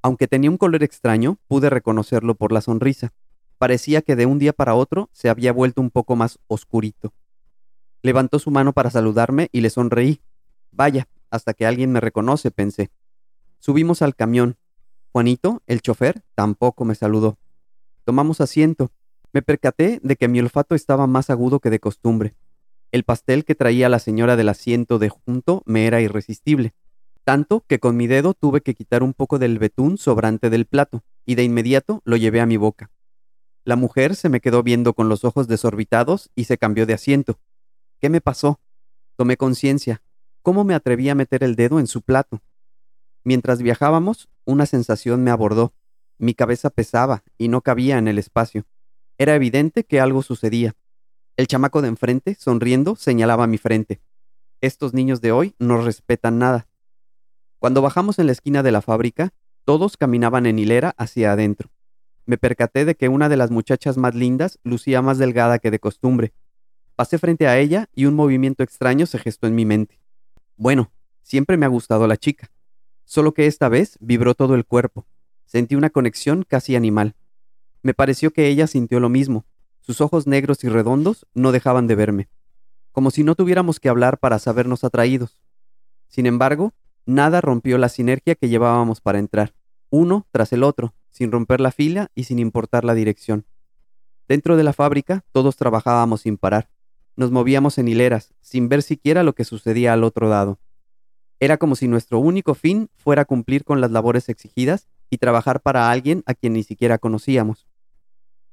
Aunque 0.00 0.28
tenía 0.28 0.48
un 0.50 0.58
color 0.58 0.84
extraño, 0.84 1.38
pude 1.48 1.70
reconocerlo 1.70 2.36
por 2.36 2.52
la 2.52 2.60
sonrisa 2.60 3.12
parecía 3.60 4.00
que 4.00 4.16
de 4.16 4.24
un 4.24 4.38
día 4.38 4.54
para 4.54 4.74
otro 4.74 5.10
se 5.12 5.28
había 5.28 5.52
vuelto 5.52 5.82
un 5.82 5.90
poco 5.90 6.16
más 6.16 6.38
oscurito. 6.46 7.12
Levantó 8.00 8.38
su 8.38 8.50
mano 8.50 8.72
para 8.72 8.88
saludarme 8.88 9.50
y 9.52 9.60
le 9.60 9.68
sonreí. 9.68 10.22
Vaya, 10.72 11.08
hasta 11.28 11.52
que 11.52 11.66
alguien 11.66 11.92
me 11.92 12.00
reconoce, 12.00 12.50
pensé. 12.50 12.90
Subimos 13.58 14.00
al 14.00 14.16
camión. 14.16 14.56
Juanito, 15.12 15.62
el 15.66 15.82
chofer, 15.82 16.22
tampoco 16.34 16.86
me 16.86 16.94
saludó. 16.94 17.36
Tomamos 18.04 18.40
asiento. 18.40 18.90
Me 19.32 19.42
percaté 19.42 20.00
de 20.02 20.16
que 20.16 20.28
mi 20.28 20.40
olfato 20.40 20.74
estaba 20.74 21.06
más 21.06 21.30
agudo 21.30 21.60
que 21.60 21.70
de 21.70 21.78
costumbre. 21.78 22.34
El 22.90 23.04
pastel 23.04 23.44
que 23.44 23.54
traía 23.54 23.88
la 23.88 24.00
señora 24.00 24.36
del 24.36 24.48
asiento 24.48 24.98
de 24.98 25.08
junto 25.08 25.62
me 25.66 25.86
era 25.86 26.00
irresistible, 26.00 26.74
tanto 27.22 27.64
que 27.68 27.78
con 27.78 27.96
mi 27.96 28.08
dedo 28.08 28.34
tuve 28.34 28.60
que 28.60 28.74
quitar 28.74 29.02
un 29.04 29.14
poco 29.14 29.38
del 29.38 29.58
betún 29.60 29.98
sobrante 29.98 30.50
del 30.50 30.66
plato, 30.66 31.04
y 31.24 31.36
de 31.36 31.44
inmediato 31.44 32.02
lo 32.04 32.16
llevé 32.16 32.40
a 32.40 32.46
mi 32.46 32.56
boca. 32.56 32.90
La 33.64 33.76
mujer 33.76 34.16
se 34.16 34.28
me 34.28 34.40
quedó 34.40 34.64
viendo 34.64 34.94
con 34.94 35.08
los 35.08 35.24
ojos 35.24 35.46
desorbitados 35.46 36.30
y 36.34 36.44
se 36.44 36.58
cambió 36.58 36.86
de 36.86 36.94
asiento. 36.94 37.38
¿Qué 38.00 38.08
me 38.08 38.20
pasó? 38.20 38.58
Tomé 39.16 39.36
conciencia. 39.36 40.02
¿Cómo 40.42 40.64
me 40.64 40.74
atreví 40.74 41.08
a 41.08 41.14
meter 41.14 41.44
el 41.44 41.54
dedo 41.54 41.78
en 41.78 41.86
su 41.86 42.02
plato? 42.02 42.42
Mientras 43.22 43.62
viajábamos, 43.62 44.28
una 44.44 44.66
sensación 44.66 45.22
me 45.22 45.30
abordó. 45.30 45.74
Mi 46.18 46.34
cabeza 46.34 46.70
pesaba 46.70 47.22
y 47.38 47.48
no 47.48 47.60
cabía 47.60 47.98
en 47.98 48.08
el 48.08 48.18
espacio. 48.18 48.64
Era 49.20 49.34
evidente 49.34 49.84
que 49.84 50.00
algo 50.00 50.22
sucedía. 50.22 50.72
El 51.36 51.46
chamaco 51.46 51.82
de 51.82 51.88
enfrente, 51.88 52.36
sonriendo, 52.36 52.96
señalaba 52.96 53.46
mi 53.46 53.58
frente. 53.58 54.00
Estos 54.62 54.94
niños 54.94 55.20
de 55.20 55.30
hoy 55.30 55.54
no 55.58 55.76
respetan 55.84 56.38
nada. 56.38 56.68
Cuando 57.58 57.82
bajamos 57.82 58.18
en 58.18 58.24
la 58.24 58.32
esquina 58.32 58.62
de 58.62 58.72
la 58.72 58.80
fábrica, 58.80 59.34
todos 59.66 59.98
caminaban 59.98 60.46
en 60.46 60.58
hilera 60.58 60.94
hacia 60.96 61.32
adentro. 61.32 61.70
Me 62.24 62.38
percaté 62.38 62.86
de 62.86 62.94
que 62.94 63.10
una 63.10 63.28
de 63.28 63.36
las 63.36 63.50
muchachas 63.50 63.98
más 63.98 64.14
lindas 64.14 64.58
lucía 64.62 65.02
más 65.02 65.18
delgada 65.18 65.58
que 65.58 65.70
de 65.70 65.80
costumbre. 65.80 66.32
Pasé 66.96 67.18
frente 67.18 67.46
a 67.46 67.58
ella 67.58 67.90
y 67.94 68.06
un 68.06 68.14
movimiento 68.14 68.62
extraño 68.62 69.04
se 69.04 69.18
gestó 69.18 69.46
en 69.46 69.54
mi 69.54 69.66
mente. 69.66 70.00
Bueno, 70.56 70.92
siempre 71.20 71.58
me 71.58 71.66
ha 71.66 71.68
gustado 71.68 72.06
la 72.06 72.16
chica, 72.16 72.50
solo 73.04 73.34
que 73.34 73.46
esta 73.46 73.68
vez 73.68 73.98
vibró 74.00 74.34
todo 74.34 74.54
el 74.54 74.64
cuerpo. 74.64 75.06
Sentí 75.44 75.74
una 75.74 75.90
conexión 75.90 76.42
casi 76.48 76.74
animal. 76.74 77.16
Me 77.82 77.94
pareció 77.94 78.32
que 78.32 78.48
ella 78.48 78.66
sintió 78.66 79.00
lo 79.00 79.08
mismo. 79.08 79.46
Sus 79.80 80.00
ojos 80.00 80.26
negros 80.26 80.62
y 80.64 80.68
redondos 80.68 81.26
no 81.34 81.52
dejaban 81.52 81.86
de 81.86 81.94
verme, 81.94 82.28
como 82.92 83.10
si 83.10 83.24
no 83.24 83.34
tuviéramos 83.34 83.80
que 83.80 83.88
hablar 83.88 84.18
para 84.18 84.38
sabernos 84.38 84.84
atraídos. 84.84 85.42
Sin 86.08 86.26
embargo, 86.26 86.74
nada 87.06 87.40
rompió 87.40 87.78
la 87.78 87.88
sinergia 87.88 88.34
que 88.34 88.48
llevábamos 88.48 89.00
para 89.00 89.18
entrar, 89.18 89.54
uno 89.88 90.26
tras 90.30 90.52
el 90.52 90.62
otro, 90.62 90.94
sin 91.10 91.32
romper 91.32 91.60
la 91.60 91.72
fila 91.72 92.10
y 92.14 92.24
sin 92.24 92.38
importar 92.38 92.84
la 92.84 92.94
dirección. 92.94 93.46
Dentro 94.28 94.56
de 94.56 94.64
la 94.64 94.72
fábrica 94.72 95.24
todos 95.32 95.56
trabajábamos 95.56 96.20
sin 96.20 96.36
parar. 96.36 96.70
Nos 97.16 97.30
movíamos 97.30 97.78
en 97.78 97.88
hileras, 97.88 98.34
sin 98.40 98.68
ver 98.68 98.82
siquiera 98.82 99.22
lo 99.22 99.34
que 99.34 99.44
sucedía 99.44 99.92
al 99.92 100.04
otro 100.04 100.28
lado. 100.28 100.60
Era 101.40 101.56
como 101.56 101.74
si 101.74 101.88
nuestro 101.88 102.18
único 102.18 102.54
fin 102.54 102.90
fuera 102.94 103.24
cumplir 103.24 103.64
con 103.64 103.80
las 103.80 103.90
labores 103.90 104.28
exigidas 104.28 104.88
y 105.08 105.18
trabajar 105.18 105.62
para 105.62 105.90
alguien 105.90 106.22
a 106.26 106.34
quien 106.34 106.52
ni 106.52 106.62
siquiera 106.62 106.98
conocíamos. 106.98 107.66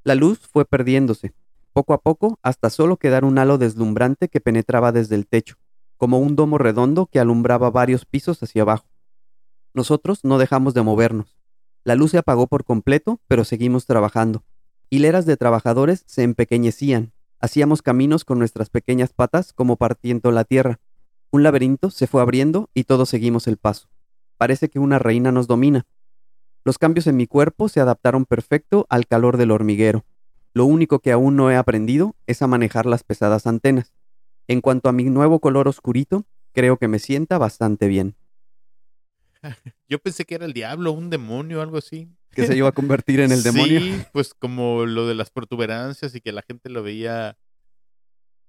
La 0.07 0.15
luz 0.15 0.39
fue 0.39 0.63
perdiéndose, 0.63 1.33
poco 1.73 1.91
a 1.93 1.97
poco, 1.97 2.39
hasta 2.41 2.69
solo 2.69 2.95
quedar 2.95 3.25
un 3.25 3.37
halo 3.37 3.57
deslumbrante 3.57 4.29
que 4.29 4.39
penetraba 4.39 4.93
desde 4.93 5.15
el 5.15 5.27
techo, 5.27 5.57
como 5.97 6.19
un 6.19 6.37
domo 6.37 6.57
redondo 6.57 7.07
que 7.07 7.19
alumbraba 7.19 7.71
varios 7.71 8.05
pisos 8.05 8.41
hacia 8.41 8.61
abajo. 8.61 8.87
Nosotros 9.73 10.23
no 10.23 10.37
dejamos 10.37 10.73
de 10.73 10.81
movernos. 10.81 11.37
La 11.83 11.95
luz 11.95 12.11
se 12.11 12.19
apagó 12.19 12.47
por 12.47 12.63
completo, 12.63 13.19
pero 13.27 13.43
seguimos 13.43 13.85
trabajando. 13.85 14.45
Hileras 14.89 15.25
de 15.25 15.35
trabajadores 15.35 16.05
se 16.07 16.23
empequeñecían. 16.23 17.11
Hacíamos 17.41 17.81
caminos 17.81 18.23
con 18.23 18.39
nuestras 18.39 18.69
pequeñas 18.69 19.11
patas 19.11 19.51
como 19.51 19.75
partiendo 19.75 20.31
la 20.31 20.45
tierra. 20.45 20.79
Un 21.31 21.43
laberinto 21.43 21.91
se 21.91 22.07
fue 22.07 22.21
abriendo 22.21 22.69
y 22.73 22.85
todos 22.85 23.09
seguimos 23.09 23.45
el 23.47 23.57
paso. 23.57 23.89
Parece 24.37 24.69
que 24.69 24.79
una 24.79 24.99
reina 24.99 25.33
nos 25.33 25.47
domina. 25.47 25.85
Los 26.67 26.77
cambios 26.77 27.07
en 27.07 27.15
mi 27.15 27.27
cuerpo 27.27 27.69
se 27.69 27.79
adaptaron 27.79 28.25
perfecto 28.25 28.87
al 28.89 29.07
calor 29.07 29.37
del 29.37 29.51
hormiguero. 29.51 30.03
Lo 30.53 30.65
único 30.65 30.99
que 30.99 31.13
aún 31.13 31.37
no 31.37 31.49
he 31.49 31.55
aprendido 31.55 32.17
es 32.25 32.41
a 32.41 32.47
manejar 32.47 32.85
las 32.85 33.05
pesadas 33.05 33.47
antenas. 33.47 33.93
En 34.49 34.59
cuanto 34.59 34.89
a 34.89 34.91
mi 34.91 35.05
nuevo 35.05 35.39
color 35.39 35.69
oscurito, 35.69 36.25
creo 36.51 36.75
que 36.75 36.89
me 36.89 36.99
sienta 36.99 37.37
bastante 37.37 37.87
bien. 37.87 38.17
Yo 39.87 39.99
pensé 39.99 40.25
que 40.25 40.35
era 40.35 40.45
el 40.45 40.51
diablo, 40.51 40.91
un 40.91 41.09
demonio, 41.09 41.61
algo 41.61 41.77
así. 41.77 42.09
Que 42.31 42.45
se 42.45 42.57
iba 42.57 42.67
a 42.67 42.73
convertir 42.73 43.21
en 43.21 43.31
el 43.31 43.43
demonio. 43.43 43.79
Sí, 43.79 44.03
pues 44.11 44.33
como 44.33 44.85
lo 44.85 45.07
de 45.07 45.15
las 45.15 45.29
protuberancias 45.29 46.15
y 46.15 46.19
que 46.19 46.33
la 46.33 46.41
gente 46.41 46.69
lo 46.69 46.83
veía 46.83 47.37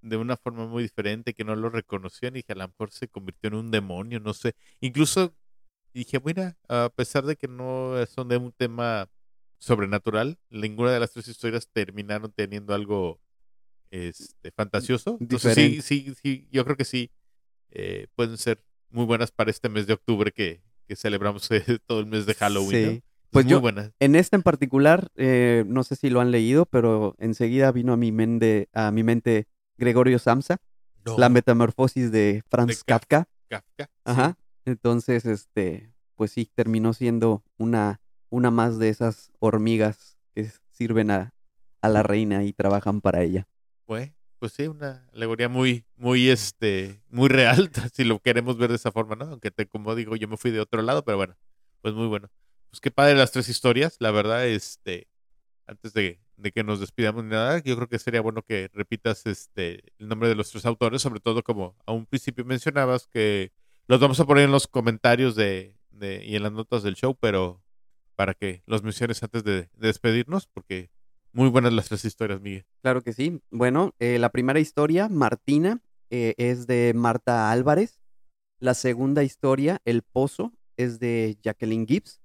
de 0.02 0.16
una 0.16 0.36
forma 0.36 0.66
muy 0.66 0.82
diferente, 0.82 1.34
que 1.34 1.44
no 1.44 1.54
lo 1.54 1.70
reconocían 1.70 2.34
y 2.34 2.42
que 2.42 2.54
a 2.54 2.56
lo 2.56 2.66
mejor 2.66 2.90
se 2.90 3.06
convirtió 3.06 3.46
en 3.46 3.54
un 3.54 3.70
demonio, 3.70 4.18
no 4.18 4.34
sé. 4.34 4.56
Incluso 4.80 5.36
dije, 5.98 6.20
mira, 6.24 6.56
a 6.68 6.90
pesar 6.94 7.24
de 7.24 7.36
que 7.36 7.48
no 7.48 7.94
son 8.06 8.28
de 8.28 8.36
un 8.36 8.52
tema 8.52 9.08
sobrenatural, 9.58 10.38
ninguna 10.50 10.92
de 10.92 11.00
las 11.00 11.12
tres 11.12 11.28
historias 11.28 11.68
terminaron 11.72 12.32
teniendo 12.32 12.74
algo 12.74 13.20
este, 13.90 14.50
fantasioso. 14.52 15.18
Entonces, 15.20 15.54
sí, 15.54 15.82
sí, 15.82 16.14
sí, 16.22 16.48
yo 16.50 16.64
creo 16.64 16.76
que 16.76 16.84
sí 16.84 17.10
eh, 17.70 18.06
pueden 18.14 18.38
ser 18.38 18.62
muy 18.90 19.04
buenas 19.04 19.30
para 19.32 19.50
este 19.50 19.68
mes 19.68 19.86
de 19.86 19.94
octubre 19.94 20.32
que, 20.32 20.62
que 20.86 20.96
celebramos 20.96 21.48
todo 21.86 22.00
el 22.00 22.06
mes 22.06 22.26
de 22.26 22.34
Halloween. 22.34 22.90
Sí. 22.94 23.02
Pues 23.30 23.44
muy 23.44 23.52
yo, 23.52 23.60
buena. 23.60 23.92
en 23.98 24.16
esta 24.16 24.36
en 24.36 24.42
particular, 24.42 25.08
eh, 25.16 25.64
no 25.66 25.84
sé 25.84 25.96
si 25.96 26.08
lo 26.08 26.20
han 26.22 26.30
leído, 26.30 26.64
pero 26.64 27.14
enseguida 27.18 27.70
vino 27.72 27.92
a 27.92 27.98
mi 27.98 28.10
mente, 28.10 28.70
a 28.72 28.90
mi 28.90 29.02
mente 29.02 29.48
Gregorio 29.76 30.18
Samsa, 30.18 30.56
la 31.16 31.28
metamorfosis 31.28 32.10
de 32.10 32.42
Franz 32.48 32.84
Kafka. 32.84 33.28
Kafka. 33.48 33.90
Ajá. 34.04 34.38
Entonces, 34.68 35.24
este, 35.24 35.92
pues 36.14 36.32
sí, 36.32 36.50
terminó 36.54 36.92
siendo 36.92 37.42
una, 37.56 38.00
una 38.28 38.50
más 38.50 38.78
de 38.78 38.90
esas 38.90 39.32
hormigas 39.38 40.18
que 40.34 40.50
sirven 40.70 41.10
a, 41.10 41.34
a 41.80 41.88
la 41.88 42.02
reina 42.02 42.44
y 42.44 42.52
trabajan 42.52 43.00
para 43.00 43.22
ella. 43.22 43.48
Pues, 43.86 44.12
pues 44.38 44.52
sí, 44.52 44.66
una 44.68 45.08
alegoría 45.12 45.48
muy, 45.48 45.84
muy, 45.96 46.28
este, 46.28 47.02
muy 47.08 47.28
real, 47.28 47.70
si 47.92 48.04
lo 48.04 48.20
queremos 48.20 48.58
ver 48.58 48.70
de 48.70 48.76
esa 48.76 48.92
forma, 48.92 49.16
¿no? 49.16 49.24
Aunque 49.24 49.50
te, 49.50 49.66
como 49.66 49.94
digo, 49.94 50.16
yo 50.16 50.28
me 50.28 50.36
fui 50.36 50.50
de 50.50 50.60
otro 50.60 50.82
lado, 50.82 51.04
pero 51.04 51.16
bueno, 51.16 51.36
pues 51.80 51.94
muy 51.94 52.06
bueno. 52.06 52.30
Pues 52.70 52.80
qué 52.80 52.90
padre 52.90 53.14
las 53.14 53.32
tres 53.32 53.48
historias, 53.48 53.96
la 53.98 54.10
verdad, 54.10 54.46
este, 54.46 55.08
antes 55.66 55.94
de, 55.94 56.20
de 56.36 56.52
que 56.52 56.62
nos 56.62 56.80
despidamos 56.80 57.24
ni 57.24 57.30
nada, 57.30 57.62
yo 57.62 57.76
creo 57.76 57.88
que 57.88 57.98
sería 57.98 58.20
bueno 58.20 58.42
que 58.42 58.70
repitas 58.72 59.26
este 59.26 59.84
el 59.98 60.08
nombre 60.08 60.28
de 60.28 60.34
los 60.34 60.50
tres 60.50 60.66
autores, 60.66 61.02
sobre 61.02 61.20
todo 61.20 61.42
como 61.42 61.76
a 61.86 61.92
un 61.92 62.06
principio 62.06 62.44
mencionabas 62.44 63.06
que 63.06 63.52
los 63.88 64.00
vamos 64.00 64.20
a 64.20 64.26
poner 64.26 64.44
en 64.44 64.52
los 64.52 64.66
comentarios 64.66 65.34
de, 65.34 65.74
y 66.00 66.36
en 66.36 66.42
las 66.42 66.52
notas 66.52 66.82
del 66.82 66.94
show, 66.94 67.16
pero 67.18 67.62
para 68.14 68.34
que 68.34 68.62
los 68.66 68.82
menciones 68.82 69.22
antes 69.22 69.42
de, 69.44 69.62
de 69.62 69.68
despedirnos, 69.72 70.46
porque 70.46 70.90
muy 71.32 71.48
buenas 71.48 71.72
las 71.72 71.88
tres 71.88 72.04
historias, 72.04 72.40
Miguel. 72.40 72.66
Claro 72.82 73.02
que 73.02 73.12
sí. 73.12 73.40
Bueno, 73.50 73.94
eh, 73.98 74.18
la 74.18 74.30
primera 74.30 74.60
historia, 74.60 75.08
Martina, 75.08 75.80
eh, 76.10 76.34
es 76.36 76.66
de 76.66 76.92
Marta 76.94 77.50
Álvarez. 77.50 78.00
La 78.60 78.74
segunda 78.74 79.22
historia, 79.22 79.80
El 79.84 80.02
Pozo, 80.02 80.52
es 80.76 80.98
de 80.98 81.38
Jacqueline 81.42 81.86
Gibbs. 81.86 82.20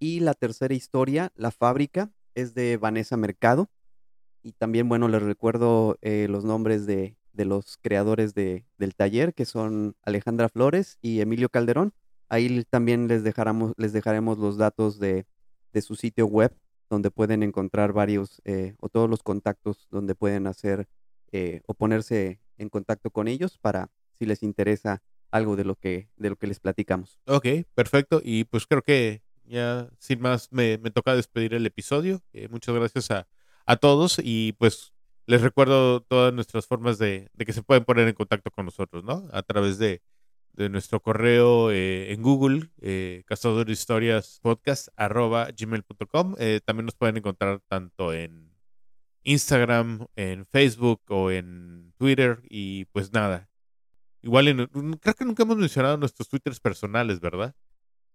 Y 0.00 0.20
la 0.20 0.34
tercera 0.34 0.74
historia, 0.74 1.32
La 1.36 1.50
Fábrica, 1.50 2.12
es 2.34 2.54
de 2.54 2.76
Vanessa 2.76 3.16
Mercado. 3.16 3.70
Y 4.42 4.52
también, 4.52 4.88
bueno, 4.88 5.08
les 5.08 5.22
recuerdo 5.22 5.98
eh, 6.02 6.26
los 6.28 6.44
nombres 6.44 6.86
de, 6.86 7.16
de 7.34 7.44
los 7.44 7.76
creadores 7.76 8.34
de, 8.34 8.64
del 8.78 8.94
taller, 8.94 9.34
que 9.34 9.44
son 9.44 9.96
Alejandra 10.02 10.48
Flores 10.48 10.98
y 11.02 11.20
Emilio 11.20 11.48
Calderón. 11.48 11.92
Ahí 12.28 12.64
también 12.70 13.08
les, 13.08 13.22
dejaremos, 13.22 13.74
les 13.76 13.92
dejaremos 13.92 14.38
los 14.38 14.56
datos 14.56 14.98
de, 14.98 15.26
de 15.72 15.82
su 15.82 15.96
sitio 15.96 16.26
web 16.26 16.56
donde 16.88 17.10
pueden 17.10 17.42
encontrar 17.42 17.92
varios 17.92 18.40
eh, 18.44 18.74
o 18.80 18.88
todos 18.88 19.10
los 19.10 19.22
contactos 19.22 19.88
donde 19.90 20.14
pueden 20.14 20.46
hacer 20.46 20.88
eh, 21.32 21.60
o 21.66 21.74
ponerse 21.74 22.40
en 22.56 22.68
contacto 22.68 23.10
con 23.10 23.28
ellos 23.28 23.58
para 23.58 23.90
si 24.18 24.26
les 24.26 24.42
interesa 24.42 25.02
algo 25.30 25.56
de 25.56 25.64
lo 25.64 25.74
que 25.74 26.08
de 26.16 26.30
lo 26.30 26.36
que 26.36 26.46
les 26.46 26.60
platicamos. 26.60 27.18
Ok, 27.26 27.46
perfecto. 27.74 28.20
Y 28.24 28.44
pues 28.44 28.66
creo 28.66 28.82
que 28.82 29.22
ya 29.44 29.90
sin 29.98 30.20
más 30.20 30.52
me, 30.52 30.78
toca 30.78 31.14
despedir 31.16 31.54
el 31.54 31.66
episodio. 31.66 32.22
Eh, 32.32 32.48
muchas 32.48 32.74
gracias 32.74 33.10
a, 33.10 33.26
a, 33.66 33.76
todos 33.76 34.20
y 34.22 34.52
pues 34.52 34.93
les 35.26 35.42
recuerdo 35.42 36.00
todas 36.02 36.32
nuestras 36.32 36.66
formas 36.66 36.98
de, 36.98 37.28
de, 37.32 37.44
que 37.44 37.52
se 37.52 37.62
pueden 37.62 37.84
poner 37.84 38.08
en 38.08 38.14
contacto 38.14 38.50
con 38.50 38.66
nosotros, 38.66 39.04
¿no? 39.04 39.28
A 39.32 39.42
través 39.42 39.78
de 39.78 40.02
de 40.56 40.68
nuestro 40.68 41.00
correo 41.00 41.70
eh, 41.70 42.12
en 42.12 42.22
Google, 42.22 42.70
eh, 42.80 43.24
arroba 44.96 45.48
gmail.com. 45.50 46.34
Eh, 46.38 46.60
también 46.64 46.86
nos 46.86 46.94
pueden 46.94 47.16
encontrar 47.16 47.60
tanto 47.68 48.12
en 48.12 48.52
Instagram, 49.24 50.06
en 50.16 50.46
Facebook 50.46 51.00
o 51.08 51.30
en 51.30 51.92
Twitter. 51.98 52.42
Y 52.48 52.86
pues 52.86 53.12
nada. 53.12 53.50
Igual, 54.22 54.48
en, 54.48 54.66
creo 55.00 55.14
que 55.14 55.24
nunca 55.24 55.42
hemos 55.42 55.56
mencionado 55.56 55.96
nuestros 55.96 56.28
Twitters 56.28 56.60
personales, 56.60 57.20
¿verdad? 57.20 57.54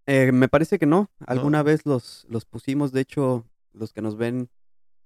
Eh, 0.06 0.32
me 0.32 0.48
parece 0.48 0.80
que 0.80 0.86
no. 0.86 1.12
Alguna 1.28 1.62
vez 1.62 1.86
los, 1.86 2.26
los 2.30 2.46
pusimos. 2.46 2.92
De 2.92 3.02
hecho, 3.02 3.46
los 3.74 3.94
que 3.94 4.02
nos 4.02 4.18
ven. 4.18 4.50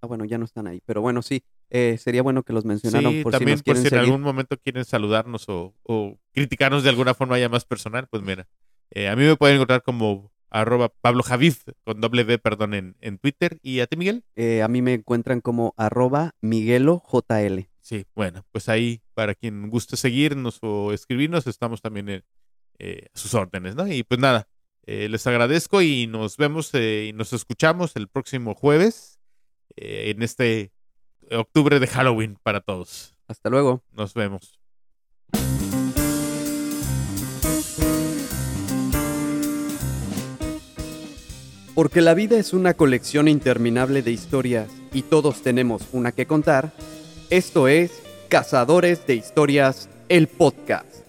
Ah, 0.02 0.08
bueno, 0.08 0.26
ya 0.26 0.38
no 0.38 0.46
están 0.46 0.68
ahí. 0.68 0.82
Pero 0.86 1.02
bueno, 1.02 1.22
sí. 1.22 1.44
Eh, 1.76 1.98
sería 1.98 2.22
bueno 2.22 2.44
que 2.44 2.54
los 2.54 2.66
mencionaran 2.66 3.12
sí, 3.12 3.24
por 3.24 3.32
también 3.32 3.58
si 3.58 3.64
nos 3.64 3.64
por 3.64 3.78
si 3.78 3.88
en 3.88 3.90
seguir. 3.90 4.06
algún 4.06 4.22
momento 4.22 4.56
quieren 4.60 4.86
saludarnos 4.86 5.50
o, 5.50 5.74
o, 5.82 6.20
criticarnos 6.32 6.84
de 6.84 6.90
alguna 6.90 7.16
forma 7.16 7.40
ya 7.40 7.50
más 7.50 7.66
personal, 7.66 8.08
pues 8.12 8.22
mira, 8.22 8.48
eh, 8.92 9.08
a 9.08 9.16
mí 9.16 9.24
me 9.24 9.36
pueden 9.36 9.56
encontrar 9.56 9.82
como 9.82 10.32
arroba 10.52 10.90
Pablo 10.90 11.24
Javiz, 11.24 11.64
con 11.84 12.00
doble 12.00 12.26
B, 12.26 12.38
perdón, 12.38 12.76
en, 12.76 12.96
en 13.02 13.18
Twitter. 13.18 13.58
¿Y 13.64 13.80
a 13.80 13.88
ti, 13.88 13.98
Miguel? 13.98 14.24
Eh, 14.36 14.62
a 14.62 14.68
mí 14.68 14.84
me 14.84 14.94
encuentran 14.94 15.42
como 15.42 15.74
arroba 15.76 16.36
Miguelo 16.42 17.02
JL. 17.12 17.62
Sí, 17.82 18.06
bueno, 18.14 18.46
pues 18.52 18.70
ahí, 18.70 19.02
para 19.16 19.34
quien 19.34 19.68
guste 19.72 19.98
seguirnos 19.98 20.60
o 20.62 20.94
escribirnos, 20.94 21.48
estamos 21.48 21.82
también 21.82 22.08
en, 22.08 22.24
eh, 22.78 23.08
a 23.16 23.18
sus 23.18 23.34
órdenes, 23.34 23.76
¿no? 23.76 23.88
Y 23.88 24.04
pues 24.04 24.20
nada, 24.20 24.48
les 24.86 25.26
agradezco 25.26 25.82
y 25.82 26.06
nos 26.06 26.38
vemos 26.38 26.72
y 26.76 27.14
nos 27.16 27.34
escuchamos 27.34 27.96
el 27.96 28.08
próximo 28.10 28.54
jueves 28.54 29.18
en 29.76 30.22
este 30.22 30.72
octubre 31.32 31.80
de 31.80 31.88
Halloween 31.88 32.38
para 32.44 32.62
todos. 32.62 33.16
Hasta 33.28 33.50
luego. 33.50 33.84
Nos 33.92 34.14
vemos. 34.14 34.60
Porque 41.76 42.02
la 42.02 42.14
vida 42.14 42.38
es 42.38 42.54
una 42.54 42.76
colección 42.76 43.28
interminable 43.28 44.04
de 44.04 44.12
historias 44.12 44.70
y 44.94 45.02
todos 45.02 45.42
tenemos 45.42 45.88
una 45.92 46.12
que 46.12 46.28
contar, 46.28 46.72
esto 47.32 47.68
es 47.68 48.04
Cazadores 48.30 49.08
de 49.08 49.16
Historias, 49.16 49.90
el 50.08 50.28
podcast. 50.28 51.03